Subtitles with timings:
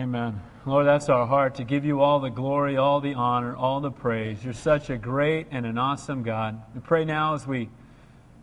[0.00, 0.40] Amen.
[0.64, 3.90] Lord, that's our heart to give you all the glory, all the honor, all the
[3.90, 4.42] praise.
[4.42, 6.58] You're such a great and an awesome God.
[6.74, 7.68] We pray now as we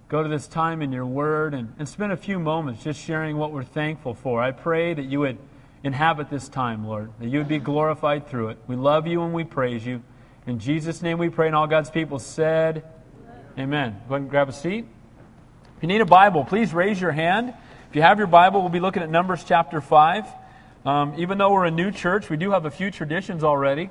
[0.08, 3.38] go to this time in your word and, and spend a few moments just sharing
[3.38, 4.40] what we're thankful for.
[4.40, 5.40] I pray that you would
[5.84, 8.60] inhabit this time, Lord, that you would be glorified through it.
[8.68, 10.04] We love you and we praise you.
[10.46, 12.84] In Jesus' name we pray, and all God's people said,
[13.58, 14.00] Amen.
[14.08, 14.86] Go ahead and grab a seat.
[15.78, 17.52] If you need a Bible, please raise your hand.
[17.90, 20.28] If you have your Bible, we'll be looking at Numbers chapter 5.
[20.86, 23.90] Um, even though we're a new church, we do have a few traditions already.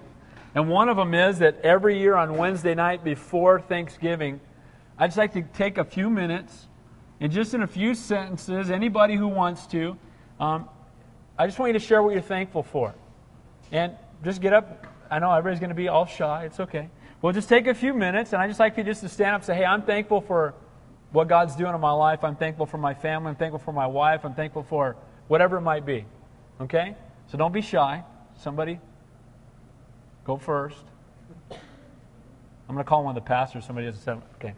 [0.54, 4.40] And one of them is that every year on Wednesday night before Thanksgiving,
[4.98, 6.68] I'd just like to take a few minutes
[7.20, 9.96] and just in a few sentences, anybody who wants to,
[10.40, 10.68] um,
[11.38, 12.94] I just want you to share what you're thankful for.
[13.72, 13.92] And
[14.24, 14.86] just get up.
[15.10, 16.44] I know everybody's going to be all shy.
[16.44, 16.88] It's okay.
[17.20, 19.40] We'll just take a few minutes, and I just like you just to stand up
[19.40, 20.54] and say, hey, I'm thankful for
[21.12, 22.24] what God's doing in my life.
[22.24, 23.30] I'm thankful for my family.
[23.30, 24.24] I'm thankful for my wife.
[24.24, 24.96] I'm thankful for
[25.28, 26.04] whatever it might be.
[26.60, 26.96] Okay?
[27.28, 28.02] So don't be shy.
[28.36, 28.80] Somebody,
[30.24, 30.84] go first.
[32.68, 33.64] I'm going to call one of the pastors.
[33.64, 34.22] Somebody has a seven.
[34.36, 34.54] Okay.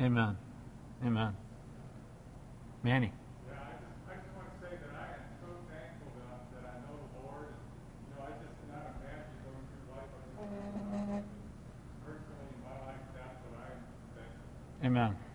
[0.00, 0.36] Amen.
[1.04, 1.36] Amen.
[2.82, 3.12] Manny.
[3.46, 6.64] Yeah, I just, I just want to say that I am so thankful that, that
[6.68, 7.48] I know the Lord.
[7.48, 7.64] And,
[8.04, 10.12] you know, I just cannot imagine going through life.
[12.04, 13.80] Personally, in my life, that's what I am
[14.12, 15.33] thankful Amen.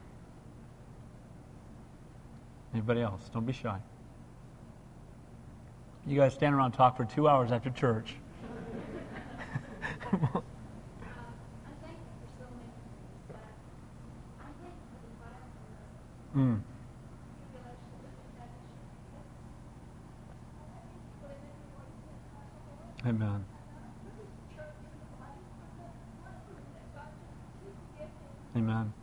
[2.74, 3.30] Anybody else?
[3.34, 3.80] Don't be shy.
[6.06, 8.16] You guys stand around and talk for two hours after church.
[10.12, 10.44] I'm mm thankful
[12.22, 13.38] for so many things, but
[14.42, 15.12] I'm thankful for the
[16.40, 16.64] environment.
[23.06, 23.10] Mm.
[23.10, 23.46] Amen.
[28.58, 28.94] Amen.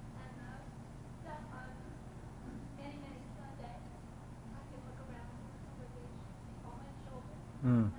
[7.65, 7.91] Mm.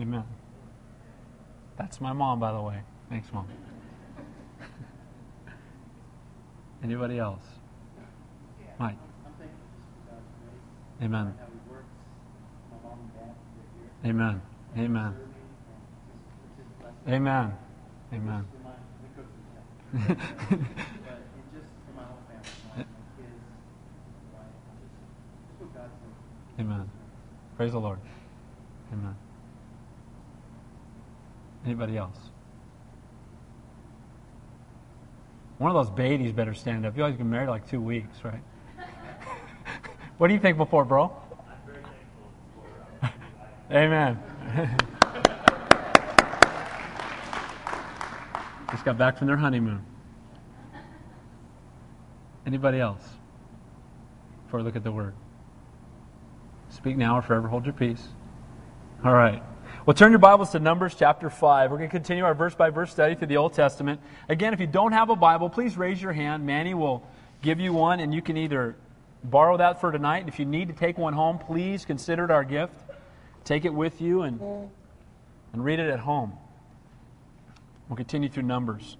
[0.00, 0.24] Amen.
[1.98, 2.78] That's my mom, by the way.
[3.10, 3.48] Thanks, mom.
[6.84, 7.42] Anybody else?
[8.78, 8.94] Mike.
[9.26, 9.58] I'm thankful
[10.06, 10.62] for God's grace,
[11.02, 11.34] Amen.
[11.40, 11.90] how He works.
[12.70, 14.14] My mom and dad, they're here.
[14.14, 14.42] Amen.
[14.78, 15.10] Amen.
[15.10, 17.14] Serve me, and just, it's His blessing.
[17.14, 17.58] Amen.
[18.14, 18.46] Amen.
[18.46, 20.14] For my, the cookies, yeah.
[21.02, 22.86] But it just for my whole family, my, my
[23.18, 23.42] kids,
[24.30, 24.54] my wife,
[24.86, 24.94] just,
[25.50, 26.62] just what God's doing.
[26.62, 26.86] Amen.
[27.56, 27.98] Praise the Lord.
[28.92, 29.16] Amen.
[31.78, 32.18] Anybody else?
[35.58, 36.96] One of those babies better stand up.
[36.96, 38.42] You always get married like two weeks, right?
[40.18, 41.12] what are you thankful for, bro?
[43.70, 44.18] Amen.
[48.72, 49.86] Just got back from their honeymoon.
[52.44, 53.08] Anybody else?
[54.46, 55.14] Before we look at the word.
[56.70, 58.02] Speak now or forever hold your peace.
[59.04, 59.44] All right.
[59.88, 61.70] Well, turn your Bibles to Numbers chapter 5.
[61.70, 64.02] We're going to continue our verse by verse study through the Old Testament.
[64.28, 66.44] Again, if you don't have a Bible, please raise your hand.
[66.44, 67.02] Manny will
[67.40, 68.76] give you one, and you can either
[69.24, 70.28] borrow that for tonight.
[70.28, 72.74] If you need to take one home, please consider it our gift.
[73.44, 74.38] Take it with you and,
[75.54, 76.34] and read it at home.
[77.88, 78.98] We'll continue through Numbers.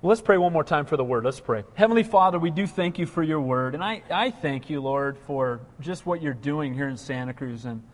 [0.00, 1.24] Well, let's pray one more time for the word.
[1.24, 1.62] Let's pray.
[1.74, 3.74] Heavenly Father, we do thank you for your word.
[3.76, 7.66] And I, I thank you, Lord, for just what you're doing here in Santa Cruz.
[7.66, 7.84] And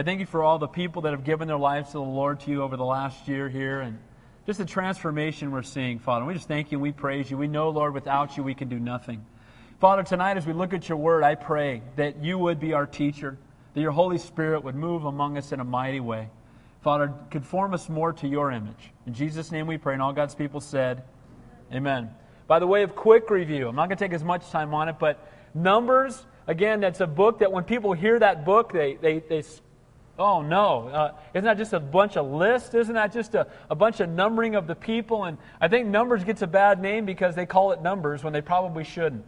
[0.00, 2.40] I thank you for all the people that have given their lives to the Lord
[2.40, 3.98] to you over the last year here and
[4.46, 6.24] just the transformation we're seeing, Father.
[6.24, 7.36] We just thank you and we praise you.
[7.36, 9.22] We know, Lord, without you we can do nothing.
[9.78, 12.86] Father, tonight as we look at your word, I pray that you would be our
[12.86, 13.36] teacher,
[13.74, 16.30] that your Holy Spirit would move among us in a mighty way.
[16.80, 18.92] Father, conform us more to your image.
[19.06, 21.02] In Jesus' name we pray, and all God's people said,
[21.74, 22.08] Amen.
[22.46, 24.88] By the way of quick review, I'm not going to take as much time on
[24.88, 29.18] it, but Numbers, again, that's a book that when people hear that book, they, they,
[29.18, 29.42] they
[30.20, 32.74] oh no, uh, isn't that just a bunch of lists?
[32.74, 35.24] Isn't that just a, a bunch of numbering of the people?
[35.24, 38.42] And I think Numbers gets a bad name because they call it Numbers when they
[38.42, 39.24] probably shouldn't.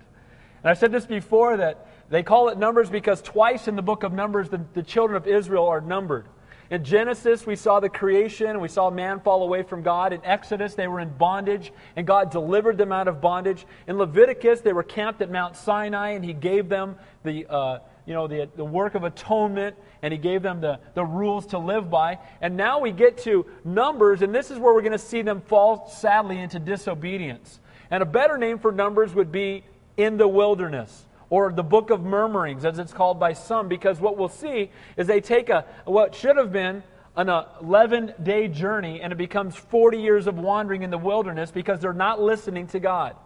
[0.62, 4.02] And I've said this before that they call it Numbers because twice in the book
[4.02, 6.26] of Numbers the, the children of Israel are numbered.
[6.70, 10.14] In Genesis, we saw the creation, we saw man fall away from God.
[10.14, 13.66] In Exodus, they were in bondage, and God delivered them out of bondage.
[13.86, 18.14] In Leviticus, they were camped at Mount Sinai, and He gave them the, uh, you
[18.14, 21.90] know, the, the work of atonement, and He gave them the, the rules to live
[21.90, 22.18] by.
[22.40, 25.40] And now we get to Numbers, and this is where we're going to see them
[25.40, 27.60] fall, sadly, into disobedience.
[27.90, 29.64] And a better name for Numbers would be
[29.96, 34.18] in the wilderness or the book of murmurings, as it's called by some, because what
[34.18, 36.82] we'll see is they take a what should have been
[37.16, 37.28] an
[37.62, 41.92] 11 day journey and it becomes 40 years of wandering in the wilderness because they're
[41.92, 43.16] not listening to God.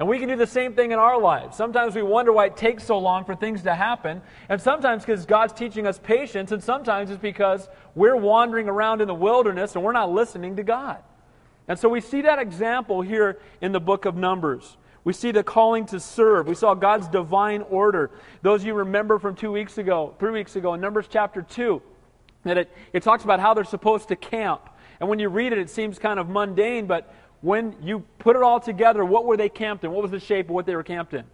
[0.00, 1.58] And we can do the same thing in our lives.
[1.58, 5.26] Sometimes we wonder why it takes so long for things to happen, and sometimes because
[5.26, 9.84] God's teaching us patience, and sometimes it's because we're wandering around in the wilderness and
[9.84, 11.02] we're not listening to God.
[11.68, 14.78] And so we see that example here in the book of Numbers.
[15.04, 16.48] We see the calling to serve.
[16.48, 18.10] We saw God's divine order.
[18.40, 21.82] Those you remember from two weeks ago, three weeks ago, in Numbers chapter 2,
[22.44, 24.62] that it, it talks about how they're supposed to camp.
[24.98, 28.42] And when you read it, it seems kind of mundane, but when you put it
[28.42, 29.90] all together, what were they camped in?
[29.90, 31.24] What was the shape of what they were camped in?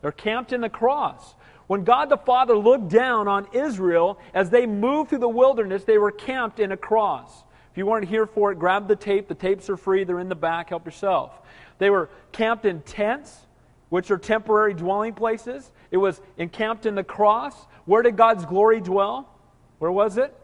[0.00, 1.34] They're camped in the cross.
[1.66, 5.98] When God the Father looked down on Israel as they moved through the wilderness, they
[5.98, 7.44] were camped in a cross.
[7.70, 9.28] If you weren't here for it, grab the tape.
[9.28, 10.70] The tapes are free, they're in the back.
[10.70, 11.40] Help yourself.
[11.78, 13.34] They were camped in tents,
[13.88, 15.70] which are temporary dwelling places.
[15.90, 17.54] It was encamped in the cross.
[17.84, 19.28] Where did God's glory dwell?
[19.78, 20.34] Where was it?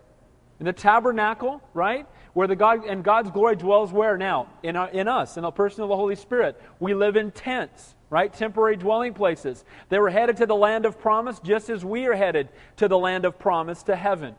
[0.61, 2.07] In the tabernacle, right?
[2.39, 4.47] Where the God and God's glory dwells where now?
[4.63, 6.63] In, our, in us, in the person of the Holy Spirit.
[6.79, 8.33] We live in tents, right?
[8.33, 9.65] Temporary dwelling places.
[9.89, 12.97] They were headed to the land of promise just as we are headed to the
[12.97, 14.37] land of promise, to heaven.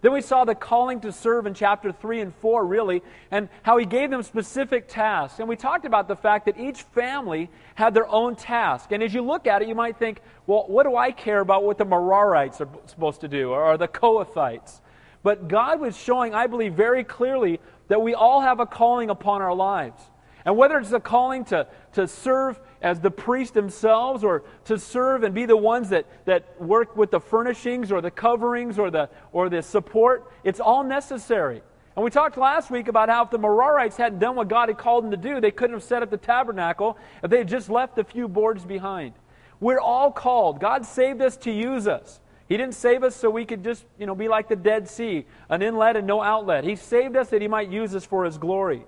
[0.00, 3.02] Then we saw the calling to serve in chapter 3 and 4, really,
[3.32, 5.40] and how he gave them specific tasks.
[5.40, 8.92] And we talked about the fact that each family had their own task.
[8.92, 11.64] And as you look at it, you might think, well, what do I care about
[11.64, 14.80] what the Merarites are supposed to do, or the Kohathites?
[15.22, 19.42] But God was showing, I believe, very clearly that we all have a calling upon
[19.42, 20.00] our lives.
[20.44, 25.22] And whether it's a calling to, to serve as the priest themselves or to serve
[25.22, 29.10] and be the ones that, that work with the furnishings or the coverings or the,
[29.32, 31.62] or the support, it's all necessary.
[31.94, 34.78] And we talked last week about how if the Merarites hadn't done what God had
[34.78, 37.68] called them to do, they couldn't have set up the tabernacle if they had just
[37.68, 39.12] left a few boards behind.
[39.60, 40.60] We're all called.
[40.60, 42.20] God saved us to use us.
[42.50, 45.24] He didn't save us so we could just, you know, be like the Dead Sea,
[45.48, 46.64] an inlet and no outlet.
[46.64, 48.82] He saved us that He might use us for His glory.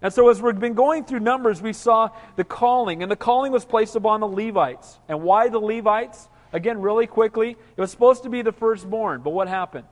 [0.00, 3.50] And so, as we've been going through Numbers, we saw the calling, and the calling
[3.50, 5.00] was placed upon the Levites.
[5.08, 6.28] And why the Levites?
[6.52, 9.86] Again, really quickly, it was supposed to be the firstborn, but what happened?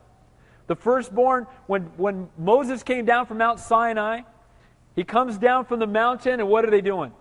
[0.67, 4.21] The firstborn, when, when Moses came down from Mount Sinai,
[4.95, 7.11] he comes down from the mountain, and what are they doing?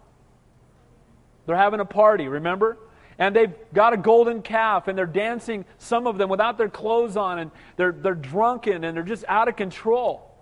[1.47, 2.79] They're having a party, remember?
[3.19, 7.17] And they've got a golden calf, and they're dancing, some of them without their clothes
[7.17, 10.35] on, and they're, they're drunken, and they're just out of control.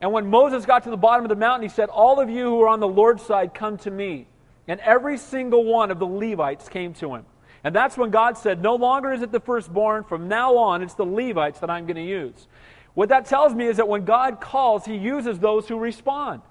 [0.00, 2.44] And when Moses got to the bottom of the mountain, he said, All of you
[2.44, 4.26] who are on the Lord's side, come to me.
[4.66, 7.24] And every single one of the Levites came to him.
[7.64, 10.02] And that's when God said, No longer is it the firstborn.
[10.04, 12.48] From now on, it's the Levites that I'm going to use.
[12.94, 16.42] What that tells me is that when God calls, he uses those who respond.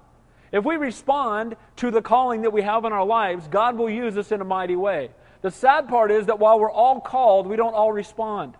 [0.50, 4.16] If we respond to the calling that we have in our lives, God will use
[4.16, 5.10] us in a mighty way.
[5.42, 8.54] The sad part is that while we're all called, we don't all respond.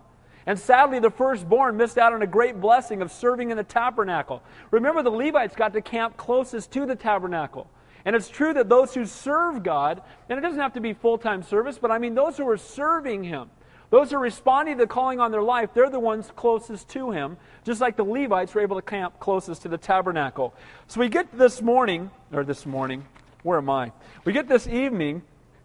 [0.45, 4.43] And sadly, the firstborn missed out on a great blessing of serving in the tabernacle.
[4.71, 7.69] Remember, the Levites got to camp closest to the tabernacle.
[8.05, 11.17] And it's true that those who serve God, and it doesn't have to be full
[11.17, 13.49] time service, but I mean those who are serving Him,
[13.89, 17.11] those who are responding to the calling on their life, they're the ones closest to
[17.11, 20.53] Him, just like the Levites were able to camp closest to the tabernacle.
[20.87, 23.05] So we get this morning, or this morning,
[23.43, 23.93] where am I?
[24.25, 25.21] We get this evening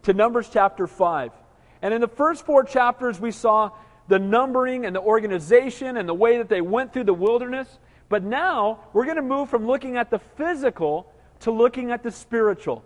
[0.09, 1.33] to Numbers chapter 5.
[1.83, 3.73] And in the first four chapters, we saw
[4.09, 7.79] the numbering and the organization and the way that they went through the wilderness.
[8.09, 12.11] But now we're going to move from looking at the physical to looking at the
[12.11, 12.83] spiritual.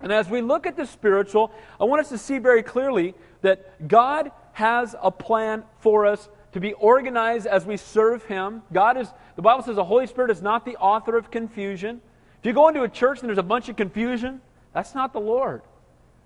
[0.00, 3.86] And as we look at the spiritual, I want us to see very clearly that
[3.86, 8.62] God has a plan for us to be organized as we serve Him.
[8.72, 12.00] God is, the Bible says the Holy Spirit is not the author of confusion.
[12.40, 14.40] If you go into a church and there's a bunch of confusion,
[14.72, 15.60] that's not the Lord.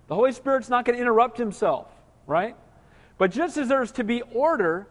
[0.09, 1.89] The Holy Spirit's not going to interrupt Himself,
[2.27, 2.57] right?
[3.19, 4.89] But just as there's to be order,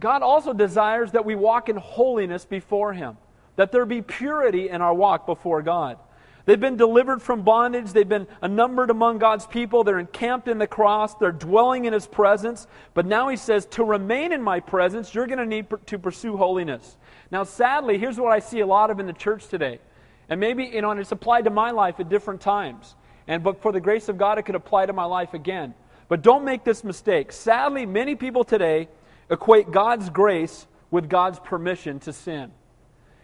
[0.00, 3.16] God also desires that we walk in holiness before Him,
[3.56, 5.98] that there be purity in our walk before God.
[6.46, 7.92] They've been delivered from bondage.
[7.92, 9.82] They've been numbered among God's people.
[9.82, 11.14] They're encamped in the cross.
[11.16, 12.68] They're dwelling in His presence.
[12.94, 16.36] But now He says, to remain in my presence, you're going to need to pursue
[16.36, 16.96] holiness.
[17.32, 19.80] Now, sadly, here's what I see a lot of in the church today.
[20.28, 22.94] And maybe, you know, and it's applied to my life at different times.
[23.28, 25.74] And but for the grace of God, it could apply to my life again.
[26.08, 27.32] But don't make this mistake.
[27.32, 28.88] Sadly, many people today
[29.30, 32.52] equate God's grace with God's permission to sin.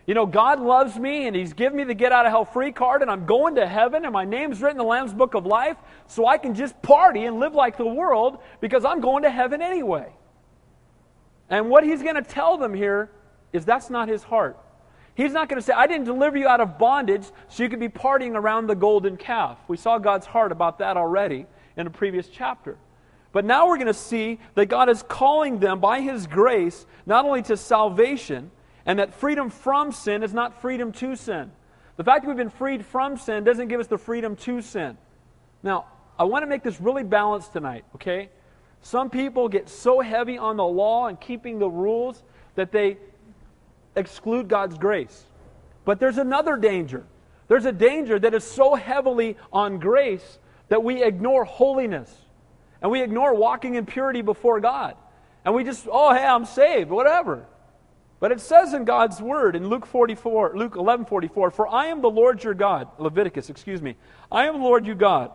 [0.07, 2.73] You know, God loves me and He's given me the get out of hell free
[2.73, 5.47] card, and I'm going to heaven, and my name's written in the Lamb's Book of
[5.47, 5.77] Life,
[6.09, 9.63] so I can just party and live like the world because I'm going to heaven
[9.63, 10.13] anyway.
[11.49, 13.11] And what He's going to tell them here
[13.53, 14.59] is that's not His heart.
[15.14, 17.81] He's not going to say, I didn't deliver you out of bondage so you could
[17.81, 19.59] be partying around the golden calf.
[19.69, 22.78] We saw God's heart about that already in a previous chapter.
[23.33, 27.25] But now we're going to see that God is calling them by His grace not
[27.25, 28.50] only to salvation,
[28.85, 31.52] and that freedom from sin is not freedom to sin.
[31.97, 34.97] The fact that we've been freed from sin doesn't give us the freedom to sin.
[35.62, 35.87] Now,
[36.19, 38.31] I want to make this really balanced tonight, okay?
[38.81, 42.23] Some people get so heavy on the law and keeping the rules
[42.54, 42.99] that they
[43.97, 45.27] exclude God's grace.
[45.85, 47.05] But there's another danger.
[47.49, 52.11] There's a danger that is so heavily on grace that we ignore holiness
[52.81, 54.97] and we ignore walking in purity before God.
[55.45, 57.47] And we just, oh, hey, I'm saved, whatever.
[58.21, 62.01] But it says in God's word in Luke 44, Luke 11, 44, For I am
[62.01, 63.97] the Lord your God, Leviticus, excuse me.
[64.31, 65.33] I am the Lord your God.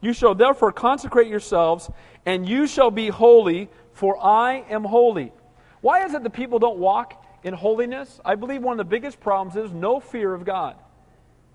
[0.00, 1.90] You shall therefore consecrate yourselves,
[2.26, 5.32] and you shall be holy, for I am holy.
[5.80, 8.20] Why is it that people don't walk in holiness?
[8.24, 10.74] I believe one of the biggest problems is no fear of God.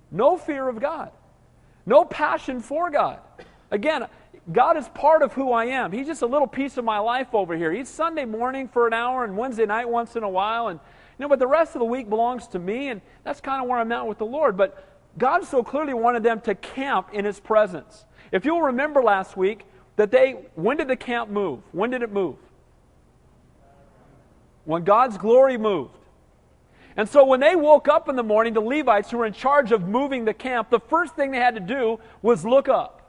[0.10, 1.12] No fear of God.
[1.86, 3.20] No passion for God.
[3.72, 4.08] Again,
[4.52, 5.92] God is part of who I am.
[5.92, 7.74] He's just a little piece of my life over here.
[7.74, 10.70] He's Sunday morning for an hour and Wednesday night once in a while.
[10.70, 10.80] And
[11.20, 13.68] you know, but the rest of the week belongs to me, and that's kind of
[13.68, 14.56] where I'm at with the Lord.
[14.56, 18.06] But God so clearly wanted them to camp in His presence.
[18.32, 19.66] If you'll remember last week,
[19.98, 21.60] that they, when did the camp move?
[21.74, 22.38] When did it move?
[24.66, 25.96] When God's glory moved.
[26.98, 29.72] And so when they woke up in the morning, the Levites who were in charge
[29.72, 33.02] of moving the camp, the first thing they had to do was look up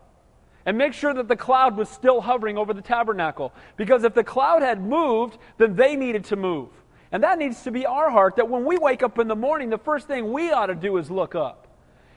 [0.64, 3.52] and make sure that the cloud was still hovering over the tabernacle.
[3.76, 6.68] Because if the cloud had moved, then they needed to move.
[7.10, 9.68] And that needs to be our heart that when we wake up in the morning,
[9.68, 11.66] the first thing we ought to do is look up.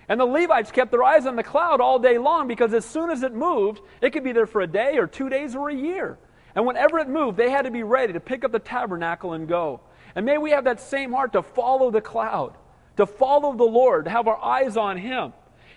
[0.07, 3.09] And the Levites kept their eyes on the cloud all day long because as soon
[3.09, 5.75] as it moved, it could be there for a day or two days or a
[5.75, 6.19] year.
[6.55, 9.47] And whenever it moved, they had to be ready to pick up the tabernacle and
[9.47, 9.81] go.
[10.15, 12.55] And may we have that same heart to follow the cloud,
[12.97, 15.33] to follow the Lord, to have our eyes on Him.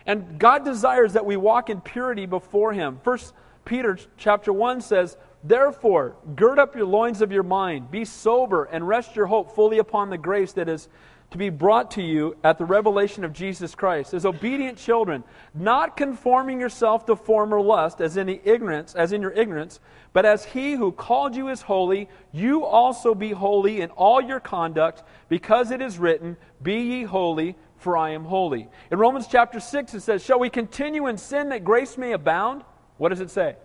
[0.07, 3.01] And God desires that we walk in purity before Him.
[3.03, 8.65] First Peter chapter 1 says, Therefore, gird up your loins of your mind, be sober,
[8.65, 10.89] and rest your hope fully upon the grace that is
[11.31, 14.15] to be brought to you at the revelation of Jesus Christ.
[14.15, 19.21] As obedient children, not conforming yourself to former lust, as in the ignorance, as in
[19.21, 19.79] your ignorance,
[20.15, 24.41] but as he who called you is holy, you also be holy in all your
[24.41, 28.69] conduct, because it is written, Be ye holy, for I am holy.
[28.91, 32.63] In Romans chapter 6, it says, Shall we continue in sin that grace may abound?
[32.97, 33.57] What does it say?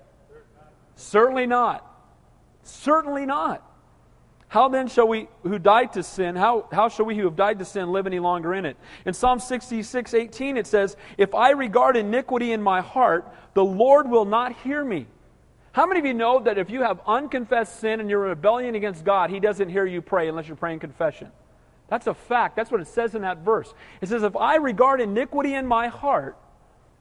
[0.95, 1.89] Certainly not.
[2.63, 3.67] Certainly not.
[4.53, 7.57] How then shall we who died to sin, how, how shall we who have died
[7.57, 8.77] to sin live any longer in it?
[9.03, 14.07] In Psalm 66, 18, it says, If I regard iniquity in my heart, the Lord
[14.07, 15.07] will not hear me.
[15.71, 19.03] How many of you know that if you have unconfessed sin and you're rebellion against
[19.03, 21.31] God, He doesn't hear you pray unless you're praying confession?
[21.87, 22.55] That's a fact.
[22.55, 23.73] That's what it says in that verse.
[24.01, 26.37] It says, If I regard iniquity in my heart,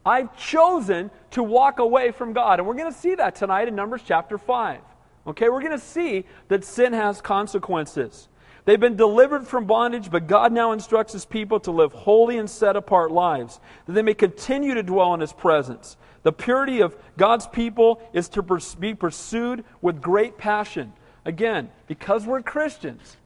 [0.06, 2.60] I've chosen to walk away from God.
[2.60, 4.80] And we're going to see that tonight in Numbers chapter 5.
[5.26, 8.28] Okay, we're going to see that sin has consequences.
[8.64, 12.48] They've been delivered from bondage, but God now instructs his people to live holy and
[12.48, 15.96] set apart lives, that they may continue to dwell in his presence.
[16.22, 18.42] The purity of God's people is to
[18.78, 20.92] be pursued with great passion.
[21.24, 23.16] Again, because we're Christians,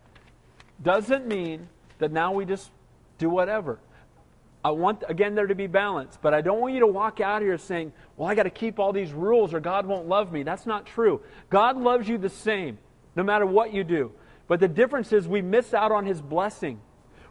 [0.82, 2.70] doesn't mean that now we just
[3.18, 3.78] do whatever.
[4.64, 7.40] I want, again, there to be balance, but I don't want you to walk out
[7.40, 10.42] here saying, well, I got to keep all these rules or God won't love me.
[10.42, 11.20] That's not true.
[11.50, 12.78] God loves you the same,
[13.14, 14.12] no matter what you do.
[14.48, 16.80] But the difference is we miss out on His blessing,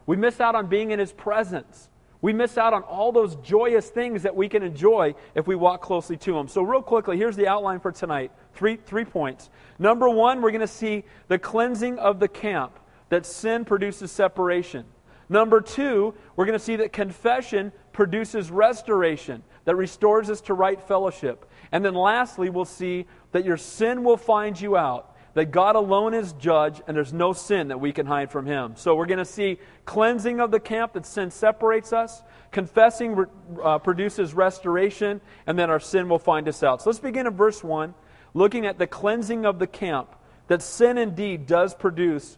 [0.05, 1.89] we miss out on being in His presence.
[2.21, 5.83] We miss out on all those joyous things that we can enjoy if we walk
[5.83, 6.47] closely to Him.
[6.47, 9.51] So, real quickly, here's the outline for tonight three, three points.
[9.77, 12.79] Number one, we're going to see the cleansing of the camp
[13.09, 14.85] that sin produces separation.
[15.29, 20.81] Number two, we're going to see that confession produces restoration, that restores us to right
[20.81, 21.49] fellowship.
[21.71, 26.13] And then lastly, we'll see that your sin will find you out, that God alone
[26.13, 28.73] is judge, and there's no sin that we can hide from Him.
[28.75, 33.25] So we're going to see cleansing of the camp, that sin separates us, confessing
[33.63, 36.81] uh, produces restoration, and then our sin will find us out.
[36.81, 37.93] So let's begin in verse 1,
[38.33, 40.15] looking at the cleansing of the camp,
[40.47, 42.37] that sin indeed does produce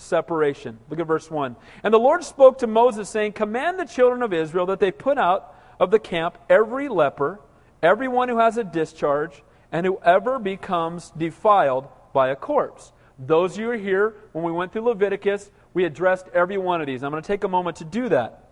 [0.00, 0.78] separation.
[0.88, 1.56] Look at verse 1.
[1.82, 5.18] And the Lord spoke to Moses, saying, Command the children of Israel that they put
[5.18, 7.40] out of the camp every leper,
[7.82, 9.42] everyone who has a discharge,
[9.72, 12.92] and whoever becomes defiled by a corpse.
[13.18, 17.02] Those you are here, when we went through Leviticus, we addressed every one of these.
[17.02, 18.44] I'm going to take a moment to do that.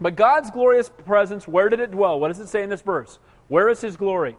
[0.00, 2.18] But God's glorious presence, where did it dwell?
[2.18, 3.18] What does it say in this verse?
[3.48, 4.36] Where is His glory?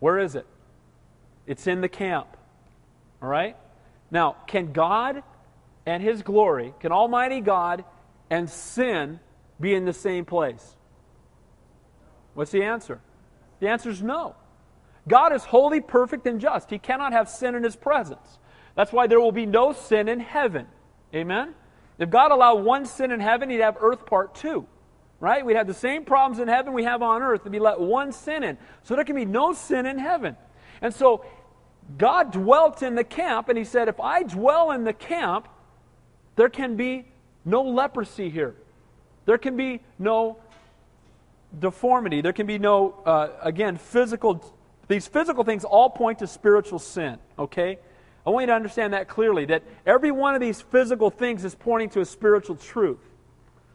[0.00, 0.46] Where is it?
[1.46, 2.36] It's in the camp.
[3.22, 3.56] All right?
[4.10, 5.22] Now, can God
[5.86, 7.84] and His glory, can Almighty God
[8.28, 9.20] and sin
[9.60, 10.76] be in the same place?
[12.34, 13.00] What's the answer?
[13.60, 14.36] The answer is no.
[15.08, 16.68] God is holy, perfect, and just.
[16.68, 18.38] He cannot have sin in His presence.
[18.74, 20.66] That's why there will be no sin in heaven.
[21.14, 21.54] Amen?
[21.98, 24.66] If God allowed one sin in heaven, He'd have earth part two.
[25.18, 25.46] Right?
[25.46, 28.12] We'd have the same problems in heaven we have on earth if He let one
[28.12, 28.58] sin in.
[28.82, 30.36] So there can be no sin in heaven.
[30.82, 31.24] And so
[31.96, 35.48] God dwelt in the camp, and He said, If I dwell in the camp,
[36.36, 37.06] there can be
[37.44, 38.54] no leprosy here.
[39.24, 40.38] There can be no
[41.58, 42.20] deformity.
[42.20, 44.54] There can be no, uh, again, physical.
[44.88, 47.78] These physical things all point to spiritual sin, okay?
[48.26, 51.54] I want you to understand that clearly, that every one of these physical things is
[51.54, 52.98] pointing to a spiritual truth.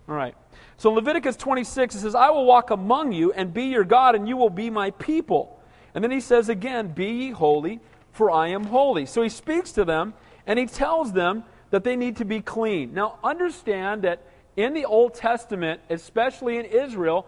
[0.10, 0.36] All right.
[0.78, 4.28] So Leviticus 26, it says, I will walk among you and be your God, and
[4.28, 5.62] you will be my people.
[5.94, 7.80] And then he says again, Be ye holy,
[8.12, 9.06] for I am holy.
[9.06, 10.14] So he speaks to them,
[10.46, 12.94] and he tells them that they need to be clean.
[12.94, 14.22] Now, understand that
[14.56, 17.26] in the Old Testament, especially in Israel,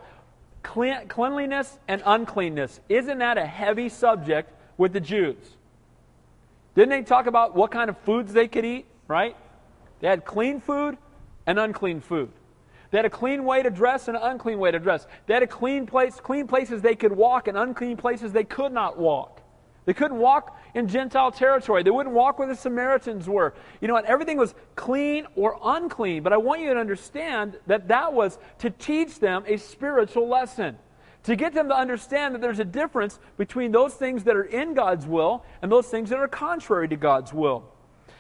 [0.62, 5.38] cleanliness and uncleanness, isn't that a heavy subject with the Jews?
[6.76, 9.36] Didn't they talk about what kind of foods they could eat, right?
[10.00, 10.98] They had clean food
[11.46, 12.30] and unclean food.
[12.92, 15.08] They had a clean way to dress and an unclean way to dress.
[15.26, 18.72] They had a clean place, clean places they could walk and unclean places they could
[18.72, 19.42] not walk.
[19.86, 21.84] They couldn't walk in Gentile territory.
[21.84, 23.54] They wouldn't walk where the Samaritans were.
[23.82, 26.24] You know, and everything was clean or unclean.
[26.24, 30.78] But I want you to understand that that was to teach them a spiritual lesson
[31.24, 34.74] to get them to understand that there's a difference between those things that are in
[34.74, 37.64] God's will and those things that are contrary to God's will.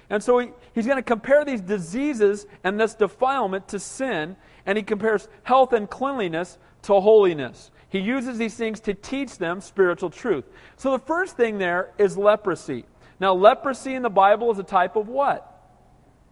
[0.09, 4.77] And so he, he's going to compare these diseases and this defilement to sin, and
[4.77, 7.71] he compares health and cleanliness to holiness.
[7.93, 10.45] He uses these things to teach them spiritual truth.
[10.77, 12.85] So the first thing there is leprosy.
[13.19, 15.47] Now, leprosy in the Bible is a type of what?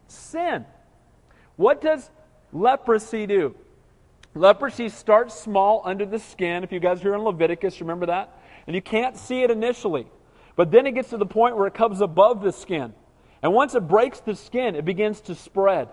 [0.08, 0.66] Sin.
[1.58, 2.10] What does
[2.52, 3.56] leprosy do?
[4.34, 6.64] Leprosy starts small under the skin.
[6.64, 8.36] If you guys are in Leviticus, remember that?
[8.66, 10.08] And you can't see it initially.
[10.56, 12.92] But then it gets to the point where it comes above the skin.
[13.44, 15.90] And once it breaks the skin, it begins to spread.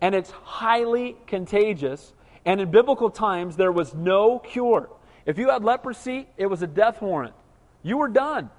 [0.00, 2.13] And it's highly contagious.
[2.44, 4.90] And in biblical times, there was no cure.
[5.26, 7.34] If you had leprosy, it was a death warrant.
[7.82, 8.50] You were done.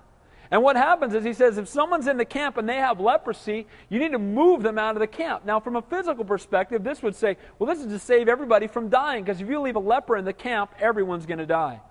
[0.52, 3.68] And what happens is he says if someone's in the camp and they have leprosy,
[3.90, 5.46] you need to move them out of the camp.
[5.46, 8.90] Now, from a physical perspective, this would say, well, this is to save everybody from
[8.90, 11.82] dying, because if you leave a leper in the camp, everyone's going to die.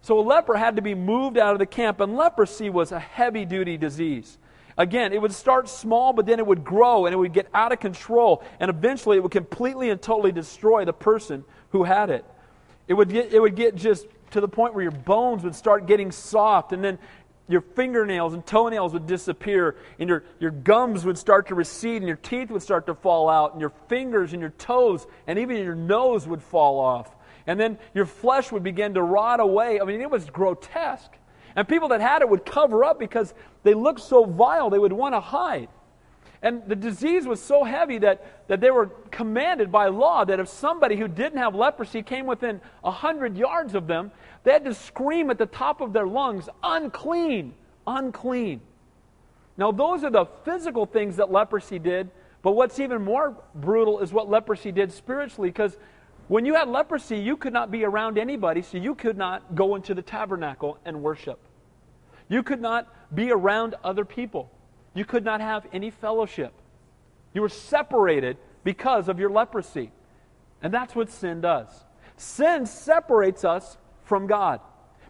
[0.00, 2.98] So a leper had to be moved out of the camp, and leprosy was a
[2.98, 4.38] heavy duty disease.
[4.78, 7.72] Again, it would start small, but then it would grow and it would get out
[7.72, 12.24] of control, and eventually it would completely and totally destroy the person who had it.
[12.88, 15.86] It would get, it would get just to the point where your bones would start
[15.86, 16.98] getting soft, and then
[17.48, 22.06] your fingernails and toenails would disappear, and your, your gums would start to recede, and
[22.06, 25.56] your teeth would start to fall out, and your fingers and your toes, and even
[25.58, 27.14] your nose would fall off.
[27.46, 29.80] And then your flesh would begin to rot away.
[29.80, 31.10] I mean, it was grotesque.
[31.56, 34.92] And people that had it would cover up because they looked so vile, they would
[34.92, 35.68] want to hide.
[36.42, 40.48] And the disease was so heavy that, that they were commanded by law that if
[40.48, 44.10] somebody who didn't have leprosy came within a hundred yards of them,
[44.42, 47.54] they had to scream at the top of their lungs, unclean,
[47.86, 48.60] unclean.
[49.56, 52.10] Now, those are the physical things that leprosy did,
[52.42, 55.76] but what's even more brutal is what leprosy did spiritually, because
[56.32, 59.74] when you had leprosy, you could not be around anybody, so you could not go
[59.74, 61.38] into the tabernacle and worship.
[62.26, 64.50] You could not be around other people.
[64.94, 66.54] You could not have any fellowship.
[67.34, 69.92] You were separated because of your leprosy.
[70.62, 71.68] And that's what sin does.
[72.16, 74.60] Sin separates us from God.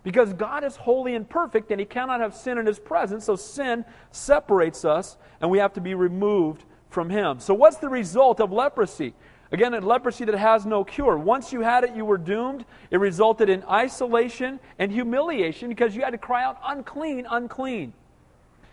[0.02, 3.36] Because God is holy and perfect and he cannot have sin in his presence, so
[3.36, 7.38] sin separates us and we have to be removed from him.
[7.38, 9.14] So, what's the result of leprosy?
[9.52, 11.18] Again, a leprosy that has no cure.
[11.18, 12.64] Once you had it, you were doomed.
[12.90, 17.92] It resulted in isolation and humiliation because you had to cry out, unclean, unclean.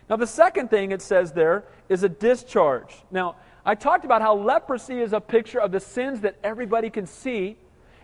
[0.10, 2.96] Now, the second thing it says there is a discharge.
[3.12, 7.06] Now, I talked about how leprosy is a picture of the sins that everybody can
[7.06, 7.58] see,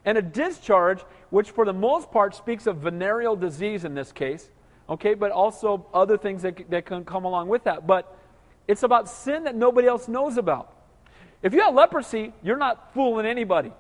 [0.04, 4.50] and a discharge, which for the most part speaks of venereal disease in this case,
[4.90, 7.88] okay, but also other things that, that can come along with that.
[7.88, 8.16] But
[8.68, 10.75] it's about sin that nobody else knows about.
[11.42, 13.72] If you have leprosy, you're not fooling anybody.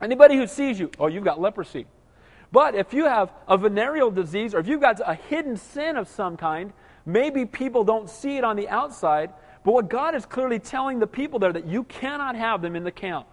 [0.00, 1.86] Anybody who sees you, oh, you've got leprosy.
[2.52, 6.08] But if you have a venereal disease or if you've got a hidden sin of
[6.08, 6.72] some kind,
[7.06, 9.30] Maybe people don't see it on the outside,
[9.64, 12.82] but what God is clearly telling the people there that you cannot have them in
[12.82, 13.28] the camp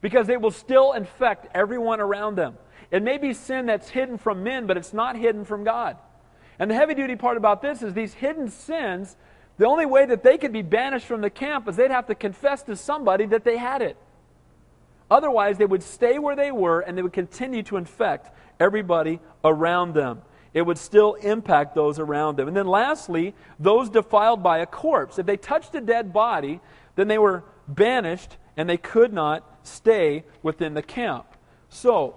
[0.00, 2.56] because they will still infect everyone around them.
[2.92, 5.96] It may be sin that's hidden from men, but it's not hidden from God.
[6.58, 9.16] And the heavy duty part about this is these hidden sins,
[9.62, 12.16] the only way that they could be banished from the camp is they'd have to
[12.16, 13.96] confess to somebody that they had it.
[15.08, 19.94] Otherwise, they would stay where they were and they would continue to infect everybody around
[19.94, 20.20] them.
[20.52, 22.48] It would still impact those around them.
[22.48, 25.20] And then, lastly, those defiled by a corpse.
[25.20, 26.58] If they touched a dead body,
[26.96, 31.26] then they were banished and they could not stay within the camp.
[31.68, 32.16] So,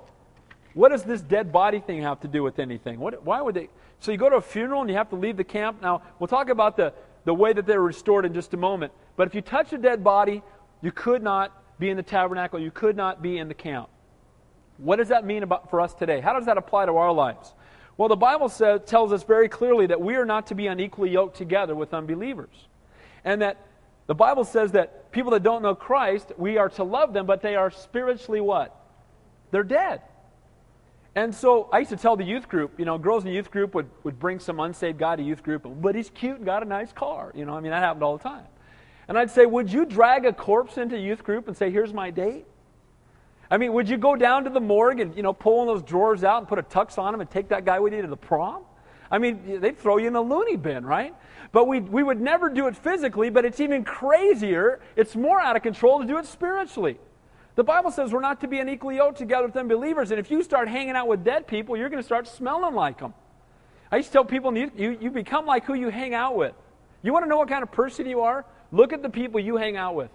[0.73, 2.99] what does this dead body thing have to do with anything?
[2.99, 3.69] What, why would they?
[3.99, 5.83] So, you go to a funeral and you have to leave the camp.
[5.83, 6.91] Now, we'll talk about the,
[7.25, 8.93] the way that they're restored in just a moment.
[9.17, 10.41] But if you touch a dead body,
[10.81, 13.89] you could not be in the tabernacle, you could not be in the camp.
[14.77, 16.21] What does that mean about, for us today?
[16.21, 17.53] How does that apply to our lives?
[17.97, 21.09] Well, the Bible says, tells us very clearly that we are not to be unequally
[21.09, 22.67] yoked together with unbelievers.
[23.23, 23.57] And that
[24.07, 27.41] the Bible says that people that don't know Christ, we are to love them, but
[27.41, 28.75] they are spiritually what?
[29.51, 30.01] They're dead.
[31.15, 33.49] And so I used to tell the youth group, you know, girls in the youth
[33.49, 36.61] group would, would bring some unsaved guy to youth group, but he's cute and got
[36.61, 37.31] a nice car.
[37.33, 38.43] You know, I mean, that happened all the time.
[39.07, 42.11] And I'd say, would you drag a corpse into youth group and say, here's my
[42.11, 42.45] date?
[43.49, 45.75] I mean, would you go down to the morgue and, you know, pull one of
[45.75, 48.01] those drawers out and put a tux on him and take that guy with you
[48.01, 48.63] to the prom?
[49.09, 51.13] I mean, they'd throw you in the loony bin, right?
[51.51, 54.81] But we, we would never do it physically, but it's even crazier.
[54.95, 56.97] It's more out of control to do it spiritually.
[57.55, 60.43] The Bible says we're not to be unequally yoked together with unbelievers, and if you
[60.43, 63.13] start hanging out with dead people, you're going to start smelling like them.
[63.91, 66.53] I used to tell people, you, you, you become like who you hang out with.
[67.01, 68.45] You want to know what kind of person you are?
[68.71, 70.09] Look at the people you hang out with.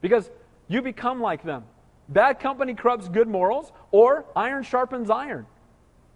[0.00, 0.30] Because
[0.68, 1.64] you become like them.
[2.08, 5.46] Bad company corrupts good morals, or iron sharpens iron.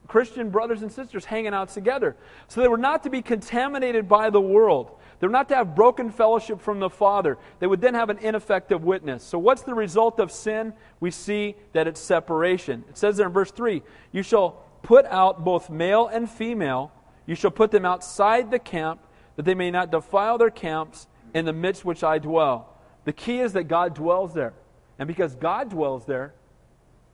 [0.06, 2.16] Christian brothers and sisters hanging out together.
[2.48, 4.92] So they were not to be contaminated by the world.
[5.18, 7.38] They were not to have broken fellowship from the Father.
[7.58, 9.24] They would then have an ineffective witness.
[9.24, 10.74] So, what's the result of sin?
[11.00, 12.84] We see that it's separation.
[12.90, 16.92] It says there in verse 3 You shall put out both male and female,
[17.26, 19.00] you shall put them outside the camp,
[19.36, 22.74] that they may not defile their camps in the midst which I dwell.
[23.04, 24.54] The key is that God dwells there.
[24.98, 26.34] And because God dwells there,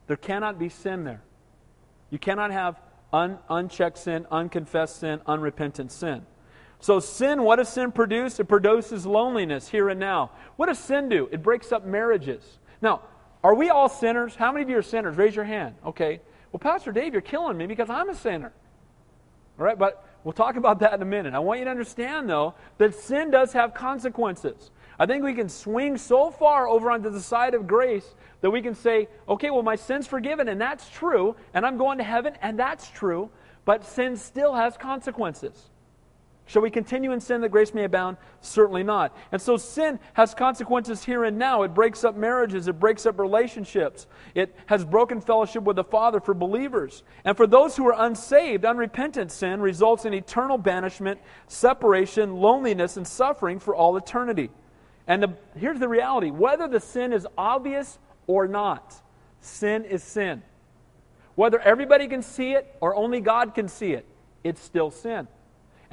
[0.07, 1.21] there cannot be sin there.
[2.09, 2.79] You cannot have
[3.11, 6.25] un- unchecked sin, unconfessed sin, unrepentant sin.
[6.83, 8.41] So, sin, what does sin produce?
[8.41, 10.31] It produces loneliness here and now.
[10.57, 11.29] What does sin do?
[11.31, 12.59] It breaks up marriages.
[12.81, 13.03] Now,
[13.41, 14.35] are we all sinners?
[14.35, 15.15] How many of you are sinners?
[15.15, 15.75] Raise your hand.
[15.85, 16.19] Okay.
[16.51, 18.51] Well, Pastor Dave, you're killing me because I'm a sinner.
[19.57, 21.33] All right, but we'll talk about that in a minute.
[21.33, 24.71] I want you to understand, though, that sin does have consequences.
[24.99, 28.61] I think we can swing so far over onto the side of grace that we
[28.61, 32.33] can say, okay, well, my sin's forgiven, and that's true, and I'm going to heaven,
[32.41, 33.29] and that's true,
[33.63, 35.69] but sin still has consequences.
[36.45, 38.17] Shall we continue in sin that grace may abound?
[38.41, 39.15] Certainly not.
[39.31, 41.63] And so sin has consequences here and now.
[41.63, 46.19] It breaks up marriages, it breaks up relationships, it has broken fellowship with the Father
[46.19, 47.03] for believers.
[47.23, 53.07] And for those who are unsaved, unrepentant sin results in eternal banishment, separation, loneliness, and
[53.07, 54.49] suffering for all eternity.
[55.07, 59.01] And the, here's the reality whether the sin is obvious or not,
[59.39, 60.43] sin is sin.
[61.35, 64.05] Whether everybody can see it or only God can see it,
[64.43, 65.27] it's still sin.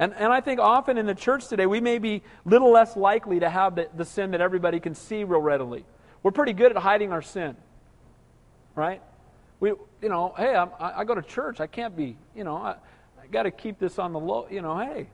[0.01, 3.39] And, and I think often in the church today, we may be little less likely
[3.39, 5.85] to have the, the sin that everybody can see real readily.
[6.23, 7.55] We're pretty good at hiding our sin,
[8.73, 8.99] right?
[9.59, 9.69] We,
[10.01, 11.59] you know, hey, I'm, i go to church.
[11.59, 12.77] I can't be, you know, I,
[13.21, 15.07] I got to keep this on the low, you know, hey,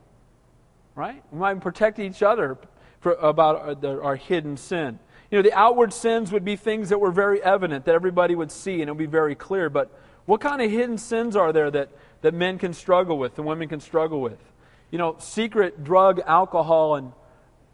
[0.94, 1.22] right?
[1.32, 2.56] We might protect each other
[3.00, 4.98] for, about our, the, our hidden sin.
[5.30, 8.50] You know, the outward sins would be things that were very evident, that everybody would
[8.50, 9.68] see, and it would be very clear.
[9.68, 9.90] But
[10.24, 11.90] what kind of hidden sins are there that,
[12.22, 14.38] that men can struggle with and women can struggle with?
[14.90, 17.12] You know, secret drug, alcohol, and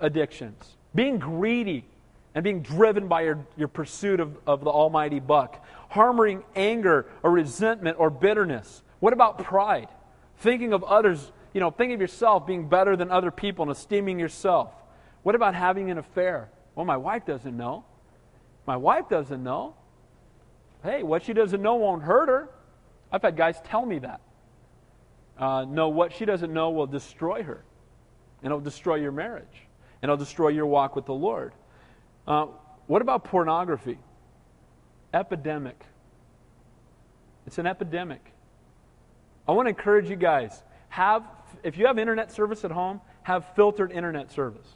[0.00, 0.76] addictions.
[0.94, 1.84] Being greedy
[2.34, 5.64] and being driven by your, your pursuit of, of the almighty buck.
[5.88, 8.82] Harboring anger or resentment or bitterness.
[9.00, 9.88] What about pride?
[10.38, 14.18] Thinking of others, you know, thinking of yourself being better than other people and esteeming
[14.18, 14.72] yourself.
[15.22, 16.48] What about having an affair?
[16.74, 17.84] Well, my wife doesn't know.
[18.66, 19.74] My wife doesn't know.
[20.82, 22.48] Hey, what she doesn't know won't hurt her.
[23.12, 24.20] I've had guys tell me that.
[25.38, 27.64] Uh, no, what she doesn't know will destroy her,
[28.42, 29.66] and it'll destroy your marriage,
[30.00, 31.52] and it'll destroy your walk with the Lord.
[32.26, 32.46] Uh,
[32.86, 33.98] what about pornography?
[35.12, 35.84] Epidemic.
[37.46, 38.32] It's an epidemic.
[39.46, 41.24] I want to encourage you guys have
[41.62, 44.66] if you have internet service at home, have filtered internet service.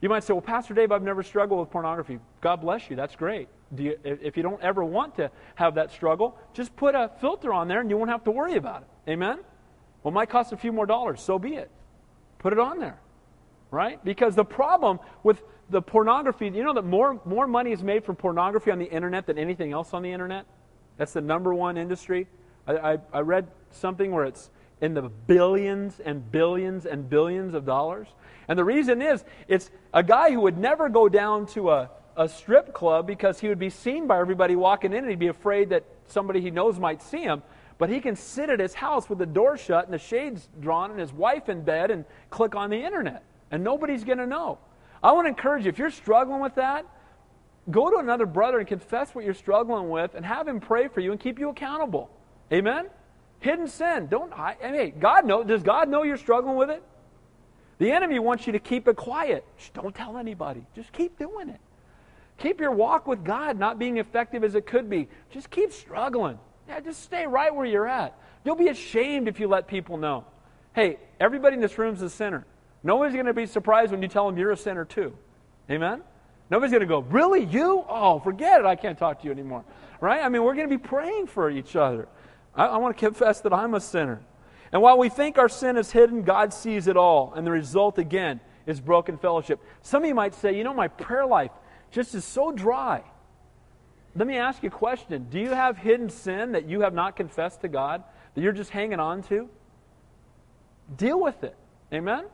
[0.00, 2.18] You might say, well, Pastor Dave, I've never struggled with pornography.
[2.40, 2.96] God bless you.
[2.96, 3.48] That's great.
[3.76, 7.68] You, if you don't ever want to have that struggle, just put a filter on
[7.68, 9.10] there and you won't have to worry about it.
[9.10, 9.38] Amen?
[10.04, 11.20] Well, it might cost a few more dollars.
[11.20, 11.70] So be it.
[12.38, 12.98] Put it on there,
[13.70, 14.04] right?
[14.04, 18.16] Because the problem with the pornography, you know that more, more money is made from
[18.16, 20.44] pornography on the internet than anything else on the internet?
[20.98, 22.28] That's the number one industry.
[22.66, 24.50] I, I, I read something where it's
[24.82, 28.08] in the billions and billions and billions of dollars.
[28.46, 32.28] And the reason is, it's a guy who would never go down to a, a
[32.28, 35.70] strip club because he would be seen by everybody walking in and he'd be afraid
[35.70, 37.42] that somebody he knows might see him.
[37.78, 40.90] But he can sit at his house with the door shut and the shades drawn
[40.90, 43.24] and his wife in bed and click on the internet.
[43.50, 44.58] And nobody's going to know.
[45.02, 46.86] I want to encourage you, if you're struggling with that,
[47.70, 51.00] go to another brother and confess what you're struggling with and have him pray for
[51.00, 52.10] you and keep you accountable.
[52.52, 52.86] Amen?
[53.40, 54.06] Hidden sin.
[54.06, 54.56] Don't hide.
[54.60, 55.44] Hey, God know.
[55.44, 56.82] Does God know you're struggling with it?
[57.78, 59.44] The enemy wants you to keep it quiet.
[59.58, 60.64] Shh, don't tell anybody.
[60.74, 61.60] Just keep doing it.
[62.38, 65.08] Keep your walk with God not being effective as it could be.
[65.30, 66.38] Just keep struggling.
[66.68, 68.18] Yeah, just stay right where you're at.
[68.44, 70.24] You'll be ashamed if you let people know.
[70.74, 72.44] Hey, everybody in this room is a sinner.
[72.82, 75.16] Nobody's going to be surprised when you tell them you're a sinner too.
[75.70, 76.02] Amen?
[76.50, 77.44] Nobody's going to go, Really?
[77.44, 77.84] You?
[77.88, 78.66] Oh, forget it.
[78.66, 79.64] I can't talk to you anymore.
[80.00, 80.22] Right?
[80.22, 82.08] I mean, we're going to be praying for each other.
[82.54, 84.20] I, I want to confess that I'm a sinner.
[84.72, 87.32] And while we think our sin is hidden, God sees it all.
[87.34, 89.60] And the result, again, is broken fellowship.
[89.82, 91.52] Some of you might say, You know, my prayer life
[91.90, 93.02] just is so dry.
[94.16, 95.26] Let me ask you a question.
[95.30, 98.70] Do you have hidden sin that you have not confessed to God, that you're just
[98.70, 99.48] hanging on to?
[100.96, 101.56] Deal with it.
[101.92, 102.26] Amen?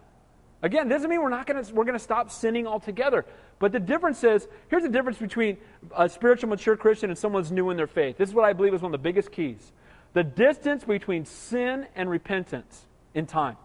[0.63, 3.25] Again, doesn't mean we're not going to we're going to stop sinning altogether.
[3.59, 5.59] But the difference is, here's the difference between
[5.97, 8.19] a spiritual mature Christian and someone who's new in their faith.
[8.19, 9.73] This is what I believe is one of the biggest keys.
[10.13, 13.57] The distance between sin and repentance in time.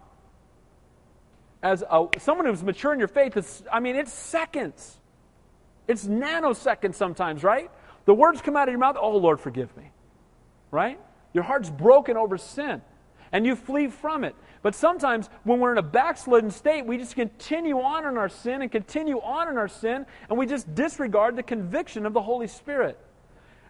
[1.64, 4.98] As a, someone who's mature in your faith, is, I mean, it's seconds.
[5.88, 7.72] It's nanoseconds sometimes, right?
[8.06, 9.92] The words come out of your mouth, oh, Lord, forgive me.
[10.72, 11.00] Right?
[11.34, 12.82] Your heart's broken over sin,
[13.32, 14.36] and you flee from it.
[14.62, 18.62] But sometimes when we're in a backslidden state, we just continue on in our sin
[18.62, 22.48] and continue on in our sin, and we just disregard the conviction of the Holy
[22.48, 22.98] Spirit.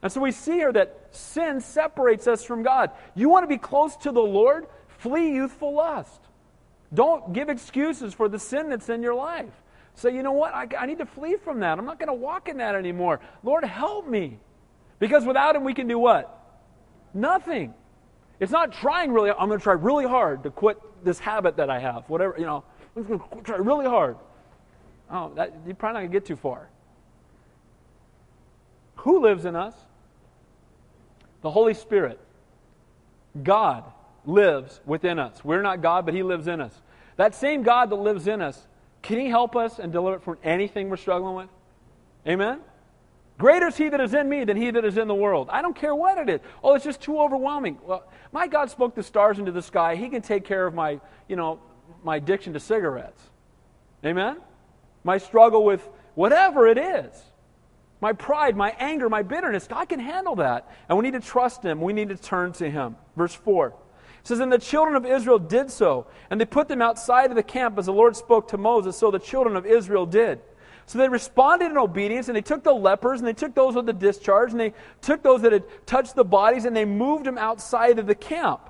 [0.01, 2.91] And so we see here that sin separates us from God.
[3.15, 4.67] You want to be close to the Lord?
[4.87, 6.21] Flee youthful lust.
[6.93, 9.51] Don't give excuses for the sin that's in your life.
[9.95, 10.53] Say, you know what?
[10.53, 11.79] I, I need to flee from that.
[11.79, 13.21] I'm not going to walk in that anymore.
[13.43, 14.39] Lord, help me.
[14.99, 16.31] Because without Him, we can do what?
[17.13, 17.73] Nothing.
[18.39, 19.31] It's not trying really.
[19.31, 22.03] I'm going to try really hard to quit this habit that I have.
[22.09, 22.63] Whatever, you know,
[22.95, 24.17] I'm going to try really hard.
[25.09, 26.67] Oh, that, you're probably not going to get too far.
[28.97, 29.75] Who lives in us?
[31.41, 32.19] The Holy Spirit.
[33.41, 33.83] God
[34.25, 35.45] lives within us.
[35.45, 36.81] We're not God, but He lives in us.
[37.17, 38.67] That same God that lives in us
[39.05, 41.49] can He help us and deliver it from anything we're struggling with?
[42.27, 42.59] Amen?
[43.37, 45.47] Greater is He that is in me than He that is in the world.
[45.51, 46.39] I don't care what it is.
[46.63, 47.77] Oh, it's just too overwhelming.
[47.85, 49.95] Well, my God spoke the stars into the sky.
[49.95, 51.59] He can take care of my, you know,
[52.03, 53.21] my addiction to cigarettes.
[54.03, 54.37] Amen?
[55.03, 57.13] My struggle with whatever it is.
[58.01, 59.67] My pride, my anger, my bitterness.
[59.67, 60.71] God can handle that.
[60.89, 61.79] And we need to trust Him.
[61.79, 62.95] We need to turn to Him.
[63.15, 63.75] Verse 4.
[64.25, 67.35] It says, And the children of Israel did so, and they put them outside of
[67.35, 70.41] the camp as the Lord spoke to Moses, so the children of Israel did.
[70.87, 73.85] So they responded in obedience, and they took the lepers, and they took those with
[73.85, 77.37] the discharge, and they took those that had touched the bodies, and they moved them
[77.37, 78.67] outside of the camp.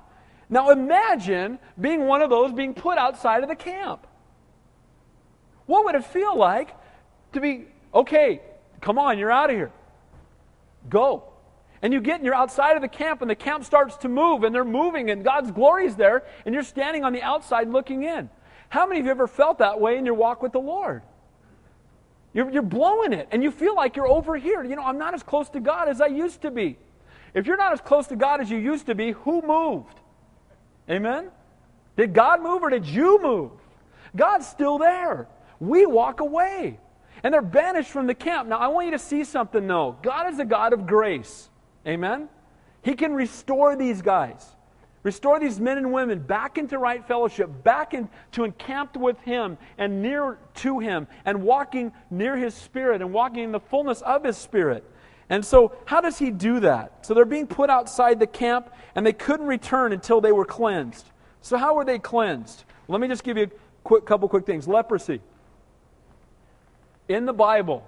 [0.50, 4.06] Now imagine being one of those being put outside of the camp.
[5.64, 6.76] What would it feel like
[7.32, 7.64] to be,
[7.94, 8.42] okay,
[8.82, 9.72] come on, you're out of here.
[10.90, 11.32] Go.
[11.82, 14.44] And you get and you're outside of the camp, and the camp starts to move,
[14.44, 18.04] and they're moving, and God's glory is there, and you're standing on the outside looking
[18.04, 18.30] in.
[18.68, 21.02] How many of you ever felt that way in your walk with the Lord?
[22.32, 24.64] You're, you're blowing it, and you feel like you're over here.
[24.64, 26.76] You know, I'm not as close to God as I used to be.
[27.34, 30.00] If you're not as close to God as you used to be, who moved?
[30.88, 31.30] Amen?
[31.96, 33.52] Did God move or did you move?
[34.14, 35.28] God's still there.
[35.60, 36.78] We walk away.
[37.22, 38.48] And they're banished from the camp.
[38.48, 39.96] Now, I want you to see something, though.
[40.02, 41.48] God is a God of grace.
[41.86, 42.28] Amen?
[42.82, 44.54] He can restore these guys,
[45.02, 50.02] restore these men and women back into right fellowship, back into encamped with Him and
[50.02, 54.36] near to Him, and walking near His Spirit and walking in the fullness of His
[54.36, 54.84] Spirit.
[55.28, 57.04] And so, how does He do that?
[57.04, 61.10] So, they're being put outside the camp, and they couldn't return until they were cleansed.
[61.40, 62.64] So, how were they cleansed?
[62.88, 63.50] Let me just give you a
[63.82, 64.68] quick, couple quick things.
[64.68, 65.20] Leprosy.
[67.08, 67.86] In the Bible,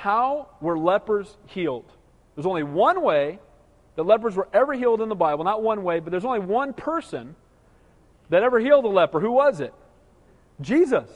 [0.00, 1.84] how were lepers healed?
[2.34, 3.38] There's only one way
[3.96, 5.44] that lepers were ever healed in the Bible.
[5.44, 7.36] Not one way, but there's only one person
[8.30, 9.20] that ever healed a leper.
[9.20, 9.74] Who was it?
[10.62, 11.06] Jesus.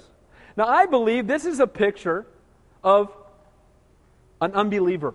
[0.54, 2.26] Now, I believe this is a picture
[2.82, 3.10] of
[4.42, 5.14] an unbeliever.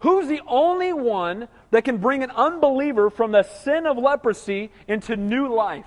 [0.00, 5.16] Who's the only one that can bring an unbeliever from the sin of leprosy into
[5.16, 5.86] new life?